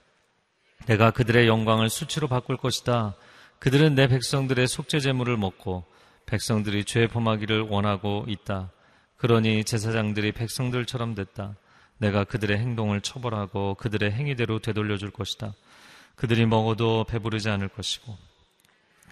내가 0.87 1.11
그들의 1.11 1.49
영광을 1.49 1.91
수치로 1.91 2.29
바꿀 2.29 2.57
것이다. 2.57 3.17
그들은 3.59 3.97
내 3.97 4.07
백성들의 4.07 4.69
속죄 4.69 5.01
제물을 5.01 5.37
먹고 5.37 5.85
백성들이 6.27 6.85
죄 6.85 7.09
범하기를 7.09 7.63
원하고 7.63 8.25
있다. 8.29 8.71
그러니 9.17 9.65
제사장들이 9.65 10.31
백성들처럼 10.33 11.17
됐다. 11.17 11.57
내가 12.03 12.25
그들의 12.25 12.59
행동을 12.59 13.01
처벌하고 13.01 13.77
그들의 13.77 14.11
행위대로 14.11 14.59
되돌려 14.59 14.97
줄 14.97 15.13
것이다. 15.13 15.55
그들이 16.17 16.47
먹어도 16.47 17.05
배부르지 17.05 17.49
않을 17.49 17.69
것이고 17.69 18.19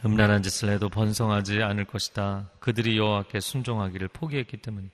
음란한 0.05 0.43
짓을 0.43 0.70
해도 0.70 0.88
번성하지 0.88 1.62
않을 1.62 1.84
것이다. 1.84 2.51
그들이 2.59 2.99
여호와께 2.99 3.38
순종하기를 3.38 4.09
포기했기 4.09 4.57
때문에. 4.57 4.88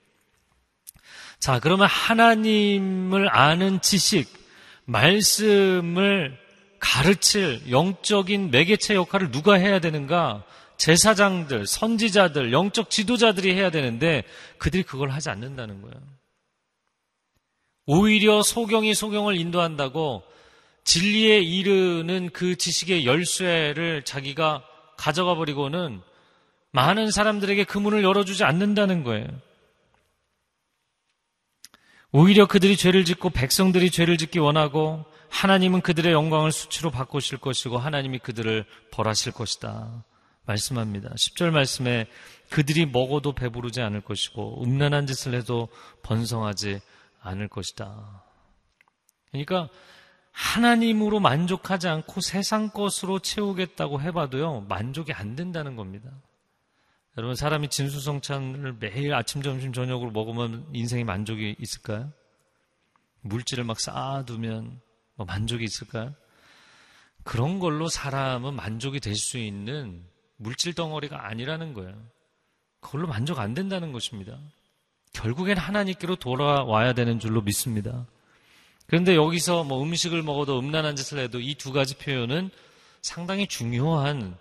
자, 1.38 1.58
그러면 1.58 1.86
하나님을 1.86 3.34
아는 3.34 3.80
지식, 3.80 4.28
말씀을 4.84 6.38
가르칠 6.78 7.70
영적인 7.70 8.50
매개체 8.50 8.94
역할을 8.94 9.30
누가 9.30 9.54
해야 9.54 9.78
되는가? 9.78 10.44
제사장들, 10.76 11.66
선지자들, 11.66 12.52
영적 12.52 12.90
지도자들이 12.90 13.54
해야 13.54 13.70
되는데 13.70 14.24
그들이 14.58 14.82
그걸 14.82 15.10
하지 15.10 15.30
않는다는 15.30 15.80
거예요. 15.80 16.15
오히려 17.86 18.42
소경이 18.42 18.94
소경을 18.94 19.36
인도한다고 19.36 20.22
진리에 20.84 21.40
이르는 21.40 22.30
그 22.32 22.56
지식의 22.56 23.06
열쇠를 23.06 24.02
자기가 24.04 24.64
가져가 24.96 25.34
버리고는 25.34 26.00
많은 26.72 27.10
사람들에게 27.10 27.64
그 27.64 27.78
문을 27.78 28.04
열어주지 28.04 28.44
않는다는 28.44 29.02
거예요. 29.02 29.26
오히려 32.12 32.46
그들이 32.46 32.76
죄를 32.76 33.04
짓고 33.04 33.30
백성들이 33.30 33.90
죄를 33.90 34.16
짓기 34.16 34.38
원하고 34.38 35.04
하나님은 35.28 35.80
그들의 35.80 36.12
영광을 36.12 36.52
수치로 36.52 36.90
바꾸실 36.90 37.38
것이고 37.38 37.78
하나님이 37.78 38.18
그들을 38.20 38.64
벌하실 38.90 39.32
것이다. 39.32 40.04
말씀합니다. 40.44 41.10
10절 41.10 41.50
말씀에 41.50 42.06
그들이 42.50 42.86
먹어도 42.86 43.32
배부르지 43.32 43.80
않을 43.80 44.00
것이고 44.02 44.62
음란한 44.62 45.06
짓을 45.06 45.34
해도 45.34 45.68
번성하지 46.02 46.80
않을 47.26 47.48
것이다. 47.48 48.24
그러니까 49.30 49.68
하나님으로 50.32 51.18
만족하지 51.20 51.88
않고 51.88 52.20
세상 52.20 52.70
것으로 52.70 53.18
채우겠다고 53.20 54.00
해봐도요, 54.02 54.62
만족이 54.68 55.12
안 55.12 55.34
된다는 55.34 55.76
겁니다. 55.76 56.10
여러분, 57.16 57.34
사람이 57.34 57.68
진수성찬을 57.68 58.76
매일 58.78 59.14
아침, 59.14 59.42
점심, 59.42 59.72
저녁으로 59.72 60.10
먹으면 60.10 60.68
인생에 60.74 61.04
만족이 61.04 61.56
있을까요? 61.58 62.12
물질을 63.22 63.64
막 63.64 63.80
쌓아두면 63.80 64.80
뭐 65.14 65.26
만족이 65.26 65.64
있을까요? 65.64 66.14
그런 67.24 67.58
걸로 67.58 67.88
사람은 67.88 68.54
만족이 68.54 69.00
될 69.00 69.16
수 69.16 69.38
있는 69.38 70.04
물질 70.36 70.74
덩어리가 70.74 71.26
아니라는 71.26 71.72
거예요. 71.72 72.00
그걸로 72.80 73.08
만족 73.08 73.38
안 73.38 73.54
된다는 73.54 73.92
것입니다. 73.92 74.38
결국엔 75.16 75.56
하나님께로 75.56 76.16
돌아와야 76.16 76.92
되는 76.92 77.18
줄로 77.18 77.40
믿습니다. 77.40 78.06
그런데 78.86 79.16
여기서 79.16 79.64
뭐 79.64 79.82
음식을 79.82 80.22
먹어도 80.22 80.58
음란한 80.58 80.94
짓을 80.94 81.18
해도 81.18 81.40
이 81.40 81.54
두 81.54 81.72
가지 81.72 81.96
표현은 81.96 82.50
상당히 83.00 83.46
중요한 83.46 84.36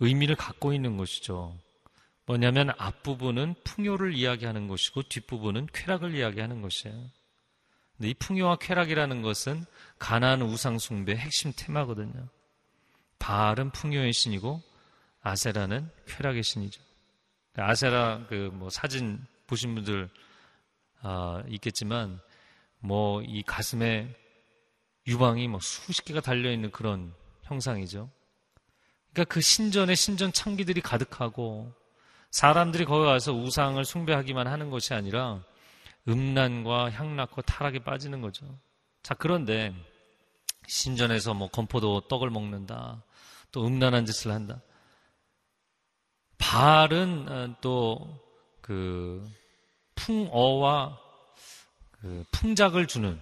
의미를 0.00 0.36
갖고 0.36 0.72
있는 0.74 0.96
것이죠. 0.98 1.56
뭐냐면 2.26 2.70
앞부분은 2.76 3.54
풍요를 3.64 4.14
이야기하는 4.14 4.68
것이고 4.68 5.02
뒷부분은 5.04 5.68
쾌락을 5.72 6.14
이야기하는 6.14 6.60
것이에요. 6.62 6.96
근데 7.96 8.10
이 8.10 8.14
풍요와 8.14 8.56
쾌락이라는 8.56 9.22
것은 9.22 9.64
가나안 9.98 10.42
우상 10.42 10.78
숭배의 10.78 11.16
핵심 11.18 11.52
테마거든요. 11.56 12.28
바알은 13.18 13.70
풍요의 13.70 14.12
신이고 14.12 14.62
아세라는 15.22 15.88
쾌락의 16.06 16.42
신이죠. 16.42 16.82
아세라 17.56 18.26
그 18.28 18.50
뭐 18.52 18.68
사진 18.68 19.24
보신 19.46 19.74
분들 19.74 20.08
아, 21.02 21.42
있겠지만 21.48 22.20
뭐 22.80 23.22
이 23.22 23.42
가슴에 23.42 24.14
유방이 25.06 25.48
뭐 25.48 25.60
수십 25.60 26.04
개가 26.04 26.20
달려 26.20 26.50
있는 26.52 26.70
그런 26.70 27.14
형상이죠. 27.42 28.10
그러니까 29.12 29.32
그 29.32 29.40
신전에 29.40 29.94
신전 29.94 30.32
창기들이 30.32 30.80
가득하고 30.80 31.72
사람들이 32.30 32.84
거기 32.84 33.04
가서 33.04 33.32
우상을 33.32 33.82
숭배하기만 33.84 34.46
하는 34.46 34.70
것이 34.70 34.92
아니라 34.94 35.44
음란과 36.08 36.90
향락과 36.90 37.42
타락에 37.42 37.78
빠지는 37.80 38.20
거죠. 38.20 38.58
자, 39.02 39.14
그런데 39.14 39.74
신전에서 40.66 41.34
뭐 41.34 41.48
건포도 41.48 42.08
떡을 42.08 42.30
먹는다. 42.30 43.04
또 43.52 43.66
음란한 43.66 44.04
짓을 44.06 44.32
한다. 44.32 44.60
발은 46.38 47.28
어, 47.28 47.56
또 47.60 48.18
그 48.64 49.22
풍어와 49.94 50.98
그 51.90 52.24
풍작을 52.32 52.86
주는 52.86 53.20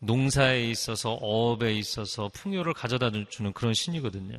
농사에 0.00 0.68
있어서 0.68 1.14
어업에 1.14 1.72
있어서 1.72 2.28
풍요를 2.28 2.74
가져다 2.74 3.10
주는 3.30 3.54
그런 3.54 3.72
신이거든요. 3.72 4.36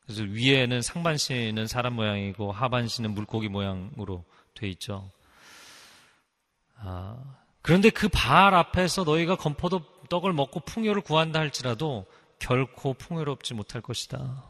그래서 0.00 0.24
위에는 0.24 0.82
상반신은 0.82 1.68
사람 1.68 1.94
모양이고 1.94 2.50
하반신은 2.50 3.12
물고기 3.14 3.48
모양으로 3.48 4.24
돼 4.56 4.68
있죠. 4.70 5.08
아, 6.74 7.16
그런데 7.62 7.90
그 7.90 8.08
발 8.08 8.54
앞에서 8.54 9.04
너희가 9.04 9.36
건포도 9.36 9.82
떡을 10.08 10.32
먹고 10.32 10.58
풍요를 10.60 11.02
구한다 11.02 11.38
할지라도 11.38 12.06
결코 12.40 12.92
풍요롭지 12.92 13.54
못할 13.54 13.82
것이다. 13.82 14.42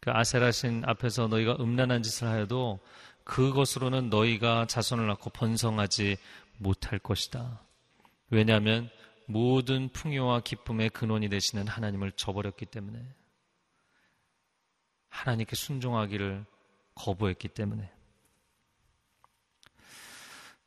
그 0.00 0.10
아세라신 0.10 0.82
앞에서 0.86 1.28
너희가 1.28 1.56
음란한 1.60 2.02
짓을 2.02 2.26
하여도 2.26 2.80
그것으로는 3.26 4.08
너희가 4.08 4.66
자손을 4.66 5.06
낳고 5.08 5.30
번성하지 5.30 6.16
못할 6.58 6.98
것이다. 6.98 7.60
왜냐하면 8.30 8.88
모든 9.26 9.88
풍요와 9.88 10.40
기쁨의 10.40 10.90
근원이 10.90 11.28
되시는 11.28 11.66
하나님을 11.66 12.12
저버렸기 12.12 12.66
때문에 12.66 13.04
하나님께 15.08 15.56
순종하기를 15.56 16.44
거부했기 16.94 17.48
때문에 17.48 17.90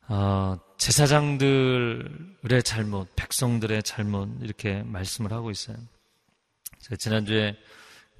어, 0.10 0.60
제사장들의 0.78 2.64
잘못, 2.66 3.16
백성들의 3.16 3.84
잘못 3.84 4.28
이렇게 4.41 4.84
말씀을 4.84 5.32
하고 5.32 5.49
있어요. 5.49 5.78
제가 6.80 6.97
지난주에 6.97 7.55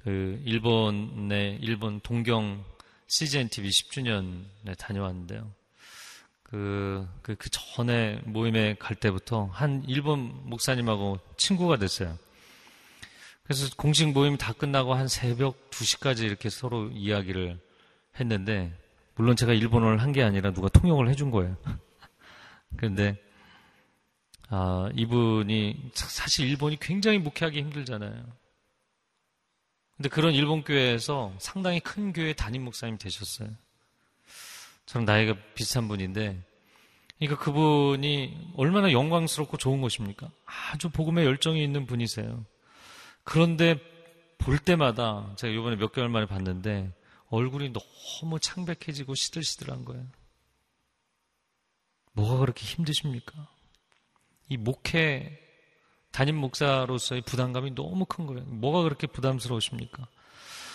그 0.02 0.40
일본의 0.46 1.58
일본 1.60 2.00
동경 2.00 2.64
CGN 3.10 3.48
TV 3.48 3.70
10주년에 3.70 4.78
다녀왔는데요. 4.78 5.50
그, 6.44 7.08
그, 7.22 7.34
그 7.34 7.50
전에 7.50 8.20
모임에 8.24 8.76
갈 8.78 8.94
때부터 8.94 9.46
한 9.46 9.82
일본 9.88 10.32
목사님하고 10.48 11.18
친구가 11.36 11.76
됐어요. 11.76 12.16
그래서 13.42 13.68
공식 13.76 14.12
모임 14.12 14.36
다 14.36 14.52
끝나고 14.52 14.94
한 14.94 15.08
새벽 15.08 15.70
2시까지 15.70 16.22
이렇게 16.22 16.48
서로 16.50 16.88
이야기를 16.90 17.58
했는데, 18.20 18.72
물론 19.16 19.34
제가 19.34 19.52
일본어를 19.54 20.00
한 20.00 20.12
게 20.12 20.22
아니라 20.22 20.52
누가 20.52 20.68
통역을 20.68 21.08
해준 21.08 21.32
거예요. 21.32 21.56
그런데, 22.76 23.20
아, 24.50 24.88
이분이, 24.94 25.90
사실 25.94 26.48
일본이 26.48 26.78
굉장히 26.78 27.18
목회하기 27.18 27.58
힘들잖아요. 27.58 28.24
근데 30.00 30.08
그런 30.08 30.32
일본 30.32 30.64
교회에서 30.64 31.34
상당히 31.38 31.78
큰 31.78 32.14
교회 32.14 32.32
담임 32.32 32.64
목사님 32.64 32.96
되셨어요. 32.96 33.50
저랑 34.86 35.04
나이가 35.04 35.36
비슷한 35.54 35.88
분인데, 35.88 36.42
그러니까 37.18 37.44
그분이 37.44 38.54
얼마나 38.56 38.92
영광스럽고 38.92 39.58
좋은 39.58 39.82
것입니까? 39.82 40.30
아주 40.46 40.88
복음에 40.88 41.26
열정이 41.26 41.62
있는 41.62 41.84
분이세요. 41.84 42.46
그런데 43.24 43.78
볼 44.38 44.58
때마다 44.58 45.34
제가 45.36 45.52
이번에 45.52 45.76
몇 45.76 45.92
개월 45.92 46.08
만에 46.08 46.24
봤는데 46.24 46.90
얼굴이 47.28 47.74
너무 47.74 48.40
창백해지고 48.40 49.14
시들시들한 49.14 49.84
거예요. 49.84 50.06
뭐가 52.12 52.38
그렇게 52.38 52.64
힘드십니까? 52.64 53.48
이 54.48 54.56
목회 54.56 55.38
담임 56.12 56.36
목사로서의 56.36 57.22
부담감이 57.22 57.74
너무 57.74 58.04
큰 58.04 58.26
거예요. 58.26 58.42
뭐가 58.44 58.82
그렇게 58.82 59.06
부담스러우십니까? 59.06 60.06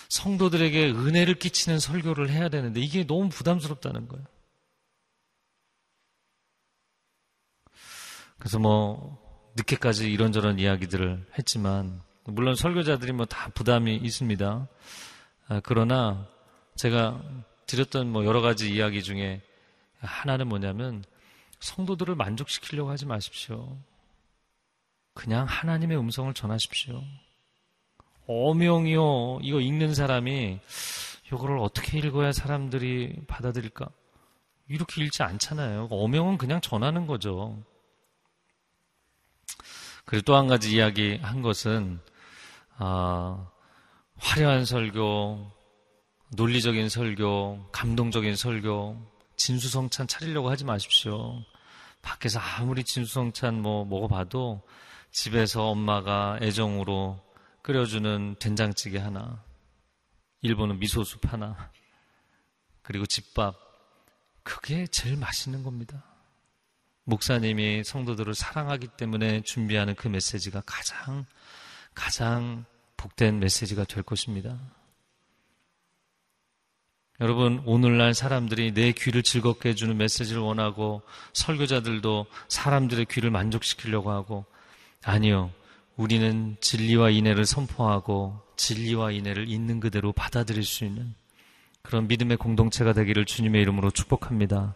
성도들에게 0.09 0.91
은혜를 0.91 1.35
끼치는 1.35 1.79
설교를 1.79 2.29
해야 2.29 2.49
되는데 2.49 2.79
이게 2.79 3.05
너무 3.05 3.29
부담스럽다는 3.29 4.07
거예요. 4.07 4.25
그래서 8.37 8.59
뭐 8.59 9.17
늦게까지 9.55 10.11
이런저런 10.11 10.59
이야기들을 10.59 11.25
했지만 11.37 12.01
물론 12.25 12.55
설교자들이 12.55 13.13
뭐 13.13 13.25
다 13.25 13.49
부담이 13.49 13.95
있습니다. 13.95 14.67
아, 15.47 15.61
그러나 15.63 16.27
제가 16.75 17.21
드렸던 17.65 18.11
뭐 18.11 18.25
여러 18.25 18.41
가지 18.41 18.73
이야기 18.73 19.01
중에 19.01 19.41
하나는 19.99 20.47
뭐냐면 20.47 21.03
성도들을 21.59 22.15
만족시키려고 22.15 22.89
하지 22.89 23.05
마십시오. 23.05 23.77
그냥 25.15 25.45
하나님의 25.47 25.97
음성을 25.97 26.31
전하십시오. 26.35 27.01
어명이요. 28.27 29.39
이거 29.41 29.59
읽는 29.59 29.95
사람이 29.95 30.59
이거를 31.27 31.57
어떻게 31.57 31.97
읽어야 31.97 32.31
사람들이 32.31 33.23
받아들일까? 33.27 33.87
이렇게 34.67 35.03
읽지 35.03 35.23
않잖아요. 35.23 35.87
어명은 35.89 36.37
그냥 36.37 36.61
전하는 36.61 37.07
거죠. 37.07 37.57
그리고 40.05 40.23
또 40.23 40.35
한 40.35 40.47
가지 40.47 40.75
이야기 40.75 41.17
한 41.17 41.41
것은 41.41 41.99
아, 42.77 43.47
화려한 44.17 44.65
설교, 44.65 45.51
논리적인 46.35 46.89
설교, 46.89 47.69
감동적인 47.71 48.35
설교, 48.35 48.97
진수성찬 49.37 50.07
차리려고 50.07 50.49
하지 50.49 50.65
마십시오. 50.65 51.41
밖에서 52.01 52.39
아무리 52.39 52.83
진수성찬 52.83 53.61
뭐 53.61 53.85
먹어봐도 53.85 54.61
집에서 55.15 55.69
엄마가 55.69 56.39
애정으로 56.41 57.21
끓여주는 57.61 58.35
된장찌개 58.37 58.99
하나, 58.99 59.41
일본은 60.41 60.77
미소숲 60.77 61.31
하나, 61.31 61.71
그리고 62.81 63.05
집밥. 63.05 63.55
그게 64.43 64.85
제일 64.87 65.15
맛있는 65.15 65.63
겁니다. 65.63 66.03
목사님이 67.05 67.85
성도들을 67.85 68.35
사랑하기 68.35 68.89
때문에 68.97 69.41
준비하는 69.43 69.95
그 69.95 70.09
메시지가 70.09 70.63
가장, 70.65 71.25
가장 71.93 72.65
복된 72.97 73.39
메시지가 73.39 73.85
될 73.85 74.03
것입니다. 74.03 74.59
여러분, 77.21 77.63
오늘날 77.65 78.13
사람들이 78.13 78.73
내 78.73 78.91
귀를 78.91 79.23
즐겁게 79.23 79.69
해주는 79.69 79.95
메시지를 79.95 80.41
원하고 80.41 81.03
설교자들도 81.31 82.25
사람들의 82.49 83.05
귀를 83.05 83.31
만족시키려고 83.31 84.11
하고 84.11 84.45
아니요. 85.05 85.51
우리는 85.95 86.57
진리와 86.59 87.11
인애를 87.11 87.45
선포하고 87.45 88.37
진리와 88.57 89.11
인애를 89.11 89.47
있는 89.47 89.79
그대로 89.79 90.11
받아들일 90.11 90.63
수 90.63 90.83
있는 90.83 91.13
그런 91.83 92.07
믿음의 92.07 92.37
공동체가 92.37 92.91
되기를 92.93 93.25
주님의 93.25 93.61
이름으로 93.61 93.91
축복합니다. 93.91 94.75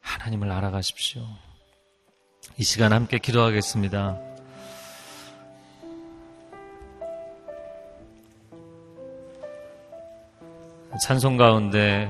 하나님을 0.00 0.50
알아가십시오. 0.50 1.22
이 2.56 2.64
시간 2.64 2.94
함께 2.94 3.18
기도하겠습니다. 3.18 4.18
찬송 11.06 11.36
가운데 11.36 12.08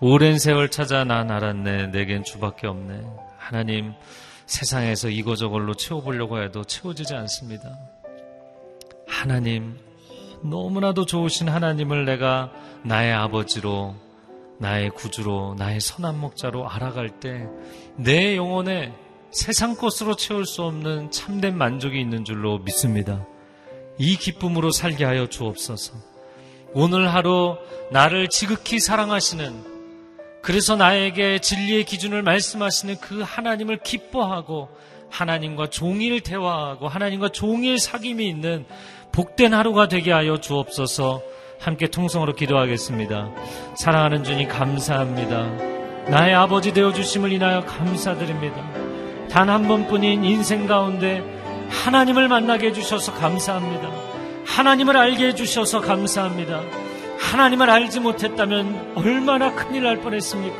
오랜 0.00 0.38
세월 0.38 0.70
찾아 0.70 1.04
난 1.04 1.30
알았네 1.30 1.88
내겐 1.88 2.24
주밖에 2.24 2.66
없네 2.66 3.04
하나님 3.38 3.92
세상에서 4.50 5.08
이거저걸로 5.08 5.74
채워보려고 5.74 6.42
해도 6.42 6.64
채워지지 6.64 7.14
않습니다. 7.14 7.78
하나님 9.06 9.78
너무나도 10.42 11.06
좋으신 11.06 11.48
하나님을 11.48 12.04
내가 12.04 12.50
나의 12.84 13.12
아버지로 13.12 13.94
나의 14.58 14.90
구주로 14.90 15.54
나의 15.56 15.80
선한 15.80 16.18
목자로 16.18 16.68
알아갈 16.68 17.20
때 17.20 17.46
내 17.96 18.36
영혼에 18.36 18.92
세상 19.30 19.76
것으로 19.76 20.16
채울 20.16 20.44
수 20.46 20.62
없는 20.62 21.10
참된 21.10 21.56
만족이 21.56 22.00
있는 22.00 22.24
줄로 22.24 22.58
믿습니다. 22.58 23.24
이 23.98 24.16
기쁨으로 24.16 24.70
살게 24.70 25.04
하여 25.04 25.28
주옵소서. 25.28 25.94
오늘 26.72 27.12
하루 27.12 27.58
나를 27.92 28.28
지극히 28.28 28.80
사랑하시는 28.80 29.69
그래서 30.42 30.76
나에게 30.76 31.38
진리의 31.40 31.84
기준을 31.84 32.22
말씀하시는 32.22 32.96
그 33.00 33.22
하나님을 33.22 33.78
기뻐하고 33.78 34.68
하나님과 35.10 35.68
종일 35.70 36.20
대화하고 36.22 36.88
하나님과 36.88 37.30
종일 37.30 37.76
사귐이 37.76 38.20
있는 38.20 38.64
복된 39.12 39.52
하루가 39.52 39.88
되게 39.88 40.12
하여 40.12 40.38
주옵소서 40.38 41.20
함께 41.58 41.88
통성으로 41.88 42.34
기도하겠습니다. 42.34 43.30
사랑하는 43.76 44.24
주님 44.24 44.48
감사합니다. 44.48 45.42
나의 46.10 46.34
아버지 46.34 46.72
되어 46.72 46.92
주심을 46.92 47.32
인하여 47.32 47.64
감사드립니다. 47.66 48.56
단 49.28 49.48
한 49.50 49.68
번뿐인 49.68 50.24
인생 50.24 50.66
가운데 50.66 51.22
하나님을 51.68 52.28
만나게 52.28 52.68
해주셔서 52.68 53.14
감사합니다. 53.14 53.90
하나님을 54.46 54.96
알게 54.96 55.28
해주셔서 55.28 55.80
감사합니다. 55.82 56.62
하나님을 57.20 57.70
알지 57.70 58.00
못했다면 58.00 58.94
얼마나 58.96 59.54
큰일 59.54 59.84
날 59.84 60.00
뻔했습니까? 60.00 60.56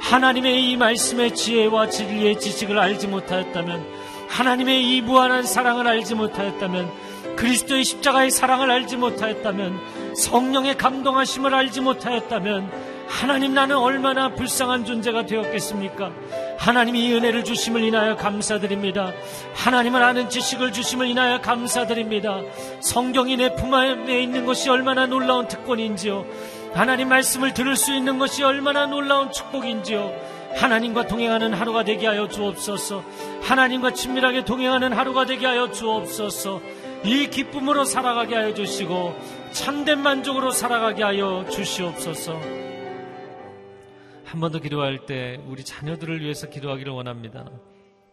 하나님의 0.00 0.70
이 0.70 0.76
말씀의 0.76 1.34
지혜와 1.34 1.90
진리의 1.90 2.38
지식을 2.38 2.78
알지 2.78 3.08
못하였다면 3.08 3.84
하나님의 4.28 4.96
이 4.96 5.02
무한한 5.02 5.42
사랑을 5.42 5.86
알지 5.86 6.14
못하였다면 6.14 6.90
그리스도의 7.36 7.84
십자가의 7.84 8.30
사랑을 8.30 8.70
알지 8.70 8.96
못하였다면 8.96 10.14
성령의 10.14 10.78
감동하심을 10.78 11.54
알지 11.54 11.80
못하였다면 11.80 12.95
하나님 13.08 13.54
나는 13.54 13.76
얼마나 13.76 14.28
불쌍한 14.34 14.84
존재가 14.84 15.26
되었겠습니까? 15.26 16.10
하나님이 16.58 17.06
이 17.06 17.14
은혜를 17.14 17.44
주심을 17.44 17.82
인하여 17.82 18.16
감사드립니다. 18.16 19.12
하나님을 19.54 20.02
아는 20.02 20.28
지식을 20.28 20.72
주심을 20.72 21.06
인하여 21.06 21.40
감사드립니다. 21.40 22.40
성경이 22.80 23.36
내 23.36 23.54
품 23.56 23.72
안에 23.74 24.20
있는 24.20 24.44
것이 24.44 24.68
얼마나 24.68 25.06
놀라운 25.06 25.46
특권인지요. 25.48 26.26
하나님 26.74 27.08
말씀을 27.08 27.54
들을 27.54 27.74
수 27.76 27.94
있는 27.94 28.18
것이 28.18 28.42
얼마나 28.42 28.86
놀라운 28.86 29.30
축복인지요. 29.32 30.12
하나님과 30.56 31.06
동행하는 31.06 31.54
하루가 31.54 31.84
되게 31.84 32.06
하여 32.06 32.28
주옵소서. 32.28 33.02
하나님과 33.42 33.92
친밀하게 33.92 34.44
동행하는 34.44 34.92
하루가 34.92 35.24
되게 35.26 35.46
하여 35.46 35.70
주옵소서. 35.70 36.60
이 37.04 37.28
기쁨으로 37.28 37.84
살아가게 37.84 38.34
하여 38.34 38.52
주시고 38.54 39.14
참된 39.52 40.00
만족으로 40.02 40.50
살아가게 40.50 41.02
하여 41.02 41.44
주시옵소서. 41.50 42.65
한 44.26 44.40
번 44.40 44.50
더 44.50 44.58
기도할 44.58 45.06
때 45.06 45.40
우리 45.46 45.64
자녀들을 45.64 46.20
위해서 46.20 46.48
기도하기를 46.48 46.92
원합니다. 46.92 47.48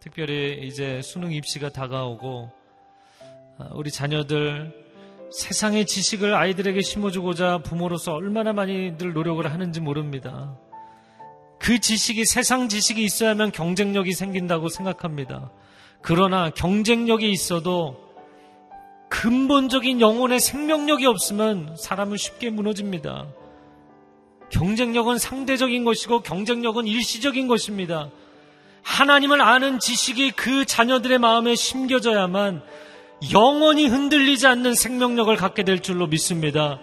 특별히 0.00 0.60
이제 0.66 1.02
수능 1.02 1.32
입시가 1.32 1.70
다가오고 1.70 2.50
아, 3.58 3.68
우리 3.72 3.90
자녀들 3.90 4.72
세상의 5.32 5.86
지식을 5.86 6.34
아이들에게 6.34 6.80
심어주고자 6.82 7.58
부모로서 7.58 8.14
얼마나 8.14 8.52
많이들 8.52 9.12
노력을 9.12 9.44
하는지 9.44 9.80
모릅니다. 9.80 10.56
그 11.58 11.80
지식이 11.80 12.24
세상 12.26 12.68
지식이 12.68 13.02
있어야만 13.02 13.50
경쟁력이 13.50 14.12
생긴다고 14.12 14.68
생각합니다. 14.68 15.50
그러나 16.00 16.50
경쟁력이 16.50 17.30
있어도 17.30 17.96
근본적인 19.08 20.00
영혼의 20.00 20.38
생명력이 20.38 21.06
없으면 21.06 21.76
사람은 21.76 22.16
쉽게 22.18 22.50
무너집니다. 22.50 23.26
경쟁력은 24.54 25.18
상대적인 25.18 25.84
것이고 25.84 26.20
경쟁력은 26.20 26.86
일시적인 26.86 27.48
것입니다. 27.48 28.10
하나님을 28.82 29.40
아는 29.40 29.80
지식이 29.80 30.32
그 30.32 30.64
자녀들의 30.64 31.18
마음에 31.18 31.56
심겨져야만 31.56 32.62
영원히 33.32 33.86
흔들리지 33.86 34.46
않는 34.46 34.74
생명력을 34.74 35.34
갖게 35.36 35.64
될 35.64 35.80
줄로 35.80 36.06
믿습니다. 36.06 36.78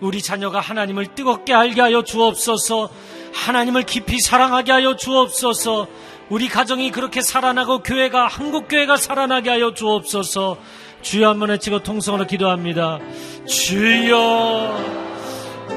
우리 0.00 0.20
자녀가 0.20 0.58
하나님을 0.58 1.14
뜨겁게 1.14 1.54
알게 1.54 1.80
하여 1.80 2.02
주옵소서, 2.02 2.90
하나님을 3.34 3.84
깊이 3.84 4.18
사랑하게 4.18 4.72
하여 4.72 4.96
주옵소서, 4.96 5.86
우리 6.28 6.48
가정이 6.48 6.90
그렇게 6.90 7.20
살아나고 7.20 7.84
교회가, 7.84 8.26
한국교회가 8.26 8.96
살아나게 8.96 9.50
하여 9.50 9.74
주옵소서, 9.74 10.58
주여 11.02 11.28
한번 11.28 11.50
외치고 11.50 11.84
통성으로 11.84 12.26
기도합니다. 12.26 12.98
주여! 13.46 15.11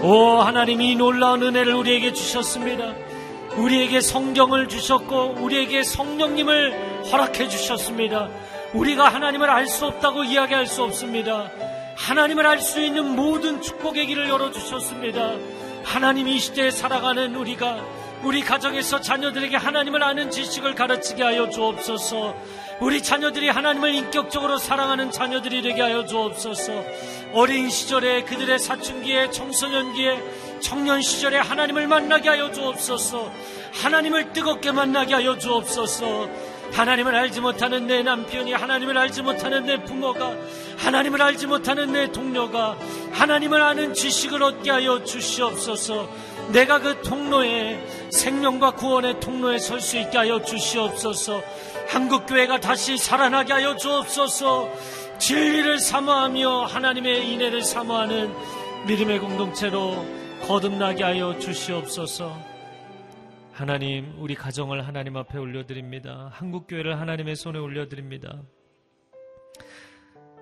오 0.03 0.39
하나님이 0.41 0.95
놀라운 0.95 1.41
은혜를 1.43 1.73
우리에게 1.73 2.13
주셨습니다. 2.13 2.93
우리에게 3.57 4.01
성경을 4.01 4.67
주셨고 4.67 5.36
우리에게 5.39 5.83
성령님을 5.83 7.05
허락해 7.11 7.47
주셨습니다. 7.47 8.29
우리가 8.73 9.07
하나님을 9.07 9.49
알 9.49 9.67
수 9.67 9.86
없다고 9.86 10.25
이야기할 10.25 10.67
수 10.67 10.83
없습니다. 10.83 11.49
하나님을 11.95 12.45
알 12.45 12.59
수 12.59 12.81
있는 12.81 13.15
모든 13.15 13.61
축복의 13.61 14.07
길을 14.07 14.27
열어 14.27 14.51
주셨습니다. 14.51 15.36
하나님이 15.86 16.36
이 16.36 16.39
시대에 16.39 16.71
살아가는 16.71 17.33
우리가 17.36 17.77
우리 18.26 18.41
가정에서 18.41 19.01
자녀들에게 19.01 19.55
하나님을 19.55 20.01
아는 20.01 20.32
지식을 20.32 20.73
가르치게 20.73 21.21
하여 21.21 21.47
주옵소서. 21.47 22.36
우리 22.80 23.03
자녀들이 23.03 23.49
하나님을 23.49 23.93
인격적으로 23.93 24.57
사랑하는 24.57 25.11
자녀들이 25.11 25.61
되게 25.61 25.84
하여 25.84 26.03
주옵소서. 26.05 26.73
어린 27.34 27.69
시절에 27.69 28.23
그들의 28.23 28.57
사춘기에 28.57 29.30
청소년기에 29.30 30.23
청년 30.59 31.03
시절에 31.03 31.38
하나님을 31.38 31.88
만나게 31.88 32.30
하여 32.30 32.51
주옵소서. 32.51 33.32
하나님을 33.73 34.34
뜨겁게 34.34 34.71
만나게 34.71 35.13
하여 35.13 35.38
주옵소서. 35.38 36.28
하나님을 36.71 37.15
알지 37.15 37.41
못하는 37.41 37.86
내 37.86 38.01
남편이 38.01 38.53
하나님을 38.53 38.97
알지 38.97 39.21
못하는 39.21 39.67
내 39.67 39.84
부모가 39.84 40.34
하나님을 40.78 41.21
알지 41.21 41.45
못하는 41.45 41.91
내 41.91 42.11
동료가 42.11 42.76
하나님을 43.11 43.61
아는 43.61 43.93
지식을 43.93 44.41
얻게 44.41 44.71
하여 44.71 45.03
주시옵소서. 45.03 46.09
내가 46.52 46.80
그 46.80 47.02
통로에 47.02 48.10
생명과 48.12 48.72
구원의 48.72 49.20
통로에 49.20 49.58
설 49.58 49.82
수 49.82 49.98
있게 49.98 50.18
하여 50.18 50.41
주시옵소서. 50.41 51.41
한국교회가 51.89 52.60
다시 52.60 52.98
살아나게 52.98 53.54
하여 53.54 53.76
주옵소서. 53.76 54.72
진리를 55.20 55.80
사모하며 55.80 56.66
하나님의 56.66 57.32
인애를 57.32 57.62
사모하는 57.62 58.34
믿음의 58.88 59.20
공동체로 59.20 60.06
거듭나게 60.48 61.04
하여 61.04 61.38
주시옵소서. 61.39 62.38
하나님 63.52 64.14
우리 64.20 64.36
가정을 64.36 64.86
하나님 64.86 65.16
앞에 65.18 65.38
올려드립니다. 65.38 66.30
한국교회를 66.34 67.00
하나님의 67.00 67.36
손에 67.36 67.58
올려드립니다. 67.58 68.41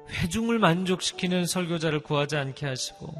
회중을 0.10 0.60
만족시키는 0.60 1.46
설교자를 1.46 2.00
구하지 2.00 2.38
않게 2.38 2.66
하시고 2.66 3.14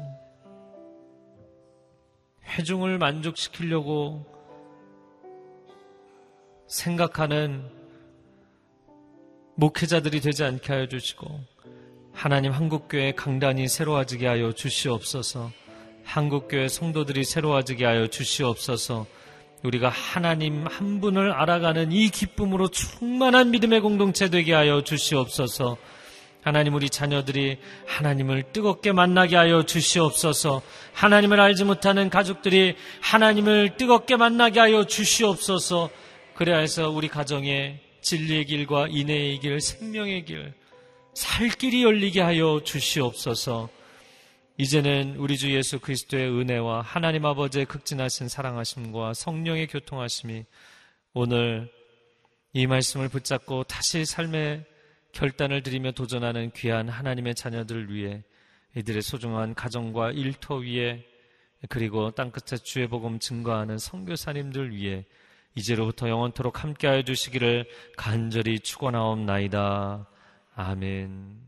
회중을 2.46 2.98
만족시키려고 2.98 4.24
생각하는 6.66 7.68
목회자들이 9.56 10.20
되지 10.20 10.44
않게 10.44 10.72
하여 10.72 10.88
주시고 10.88 11.40
하나님 12.12 12.52
한국교회 12.52 13.12
강단이 13.12 13.68
새로워지게 13.68 14.26
하여 14.26 14.52
주시옵소서 14.52 15.50
한국교회 16.04 16.68
성도들이 16.68 17.24
새로워지게 17.24 17.84
하여 17.84 18.06
주시옵소서 18.06 19.06
우리가 19.62 19.88
하나님 19.88 20.66
한 20.66 21.00
분을 21.00 21.32
알아가는 21.32 21.90
이 21.92 22.10
기쁨으로 22.10 22.68
충만한 22.68 23.50
믿음의 23.50 23.80
공동체 23.80 24.28
되게 24.28 24.52
하여 24.52 24.82
주시옵소서 24.82 25.76
하나님 26.44 26.74
우리 26.74 26.90
자녀들이 26.90 27.56
하나님을 27.86 28.52
뜨겁게 28.52 28.92
만나게 28.92 29.34
하여 29.34 29.62
주시옵소서. 29.62 30.60
하나님을 30.92 31.40
알지 31.40 31.64
못하는 31.64 32.10
가족들이 32.10 32.76
하나님을 33.00 33.78
뜨겁게 33.78 34.16
만나게 34.16 34.60
하여 34.60 34.84
주시옵소서. 34.84 35.88
그래야 36.34 36.58
해서 36.58 36.90
우리 36.90 37.08
가정에 37.08 37.80
진리의 38.02 38.44
길과 38.44 38.88
인애의 38.90 39.40
길, 39.40 39.58
생명의 39.58 40.26
길, 40.26 40.52
살 41.14 41.48
길이 41.48 41.82
열리게 41.82 42.20
하여 42.20 42.60
주시옵소서. 42.62 43.70
이제는 44.58 45.16
우리 45.16 45.38
주 45.38 45.50
예수 45.50 45.80
그리스도의 45.80 46.28
은혜와 46.28 46.82
하나님 46.82 47.24
아버지의 47.24 47.64
극진하신 47.64 48.28
사랑하심과 48.28 49.14
성령의 49.14 49.68
교통하심이 49.68 50.44
오늘 51.14 51.72
이 52.52 52.66
말씀을 52.66 53.08
붙잡고 53.08 53.64
다시 53.64 54.04
삶의 54.04 54.73
결단을 55.14 55.62
드리며 55.62 55.92
도전하는 55.92 56.50
귀한 56.50 56.88
하나님의 56.88 57.36
자녀들을 57.36 57.94
위해 57.94 58.22
이들의 58.76 59.00
소중한 59.00 59.54
가정과 59.54 60.10
일터 60.10 60.56
위에 60.56 61.04
그리고 61.68 62.10
땅끝에 62.10 62.58
주의 62.58 62.88
복음 62.88 63.18
증거하는 63.20 63.78
선교사님들 63.78 64.74
위해 64.74 65.06
이제로부터 65.54 66.08
영원토록 66.08 66.62
함께하여 66.62 67.02
주시기를 67.02 67.66
간절히 67.96 68.58
축원하옵나이다. 68.58 70.06
아멘. 70.56 71.44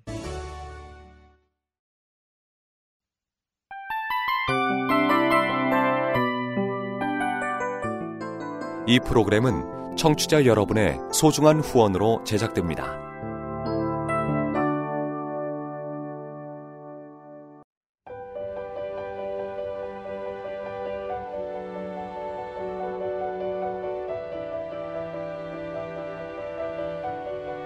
이 8.88 9.00
프로그램은 9.00 9.96
청취자 9.96 10.44
여러분의 10.44 10.96
소중한 11.12 11.58
후원으로 11.58 12.22
제작됩니다. 12.24 13.05